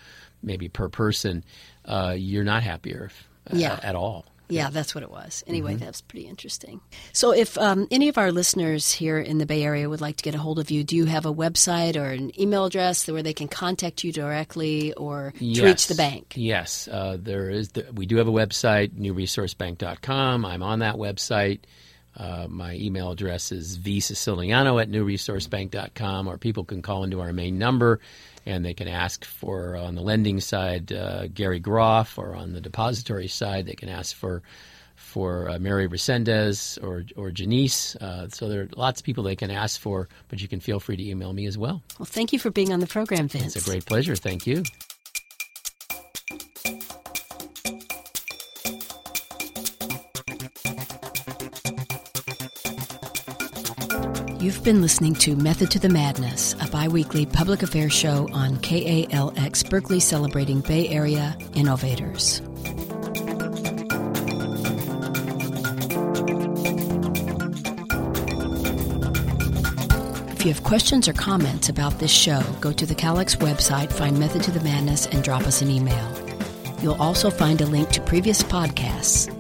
maybe 0.43 0.69
per 0.69 0.89
person, 0.89 1.45
uh, 1.85 2.15
you're 2.19 2.45
not 2.45 2.65
happier 2.65 3.11
uh, 3.51 3.57
yeah. 3.57 3.79
at 3.83 3.95
all. 3.95 4.27
Yeah, 4.49 4.71
that's 4.71 4.95
what 4.95 5.05
it 5.05 5.11
was. 5.11 5.45
Anyway, 5.47 5.75
mm-hmm. 5.75 5.85
that's 5.85 6.01
pretty 6.01 6.27
interesting. 6.27 6.81
So, 7.13 7.33
if 7.33 7.59
um, 7.59 7.87
any 7.91 8.09
of 8.09 8.19
our 8.19 8.33
listeners 8.33 8.93
here 8.93 9.19
in 9.19 9.39
the 9.39 9.47
Bay 9.47 9.63
Area 9.63 9.89
would 9.89 10.01
like 10.01 10.17
to 10.17 10.23
get 10.23 10.35
a 10.35 10.39
hold 10.39 10.59
of 10.59 10.71
you, 10.71 10.85
do 10.85 10.97
you 10.97 11.05
have 11.05 11.27
a 11.27 11.35
website 11.35 11.97
or 11.97 12.11
an 12.11 12.39
email 12.41 12.65
address 12.65 13.07
where 13.09 13.23
they 13.23 13.35
can 13.35 13.49
contact 13.49 14.05
you 14.05 14.13
directly 14.13 14.93
or 14.95 15.35
yes. 15.39 15.59
to 15.59 15.65
reach 15.65 15.87
the 15.89 15.95
bank? 15.95 16.35
Yes, 16.37 16.89
uh, 16.89 17.19
there 17.21 17.51
is. 17.51 17.71
The, 17.71 17.87
we 17.93 18.07
do 18.07 18.17
have 18.17 18.29
a 18.29 18.33
website, 18.33 18.93
newresourcebank.com. 18.99 20.45
I'm 20.45 20.63
on 20.63 20.79
that 20.81 20.95
website. 20.95 21.61
Uh, 22.17 22.47
my 22.49 22.75
email 22.75 23.13
address 23.13 23.53
is 23.53 23.79
vsiciliano 23.79 24.83
at 24.83 24.91
newresourcebank.com, 24.91 26.27
or 26.27 26.37
people 26.37 26.65
can 26.65 26.83
call 26.83 27.05
into 27.05 27.21
our 27.21 27.33
main 27.33 27.59
number 27.59 28.01
and 28.49 28.65
they 28.65 28.75
can 28.75 28.89
ask 28.89 29.25
for 29.25 29.77
on 29.77 29.95
the 29.95 30.03
lending 30.03 30.41
side 30.41 30.93
uh, 30.93 31.29
Gary 31.29 31.61
Groff, 31.61 32.19
or 32.19 32.35
on 32.35 32.53
the 32.53 32.61
depository 32.61 33.29
side 33.29 33.67
they 33.67 33.75
can 33.75 33.89
ask 33.89 34.17
for 34.17 34.43
for 34.97 35.49
uh, 35.49 35.59
Mary 35.59 35.89
Resendez 35.89 36.83
or 36.83 37.05
or 37.17 37.31
Janice. 37.31 37.95
Uh, 37.97 38.29
so 38.29 38.49
there 38.49 38.63
are 38.63 38.69
lots 38.77 39.01
of 39.01 39.05
people 39.05 39.23
they 39.23 39.37
can 39.37 39.51
ask 39.51 39.81
for, 39.81 40.09
but 40.29 40.41
you 40.41 40.49
can 40.49 40.61
feel 40.61 40.81
free 40.81 40.97
to 40.97 41.09
email 41.09 41.33
me 41.33 41.47
as 41.47 41.57
well. 41.57 41.83
Well, 41.99 42.07
thank 42.07 42.33
you 42.33 42.39
for 42.39 42.51
being 42.51 42.73
on 42.73 42.81
the 42.81 42.87
program, 42.87 43.29
Vince. 43.29 43.55
It's 43.55 43.67
a 43.67 43.71
great 43.71 43.87
pleasure. 43.87 44.17
Thank 44.17 44.47
you. 44.47 44.65
You've 54.41 54.63
been 54.63 54.81
listening 54.81 55.15
to 55.17 55.35
Method 55.35 55.69
to 55.73 55.81
the 55.81 55.89
Madness, 55.89 56.55
a 56.61 56.69
biweekly 56.69 57.27
public 57.27 57.65
affairs 57.65 57.93
show 57.93 58.29
on 58.33 58.59
KALX 58.59 59.69
Berkeley 59.69 59.99
celebrating 59.99 60.61
Bay 60.61 60.89
Area 60.91 61.37
innovators. 61.55 62.41
If 70.31 70.47
you 70.47 70.53
have 70.53 70.63
questions 70.63 71.09
or 71.09 71.15
comments 71.15 71.69
about 71.69 71.99
this 71.99 72.13
show, 72.13 72.41
go 72.61 72.71
to 72.71 72.87
the 72.87 72.95
KALX 72.95 73.39
website, 73.39 73.93
find 73.93 74.21
Method 74.21 74.45
to 74.45 74.53
the 74.53 74.61
Madness, 74.61 75.07
and 75.07 75.25
drop 75.25 75.49
us 75.49 75.63
an 75.63 75.69
email. 75.69 76.15
You'll 76.81 77.03
also 77.03 77.29
find 77.29 77.61
a 77.61 77.67
link 77.67 77.89
to 77.89 78.01
previous 78.01 78.45
podcasts 78.45 79.37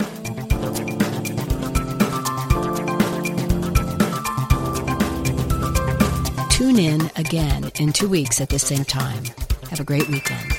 Tune 6.59 6.81
in 6.81 7.09
again 7.15 7.71
in 7.79 7.93
two 7.93 8.09
weeks 8.09 8.41
at 8.41 8.49
the 8.49 8.59
same 8.59 8.85
time. 8.85 9.23
Have 9.71 9.79
a 9.79 9.85
great 9.85 10.09
weekend. 10.09 10.51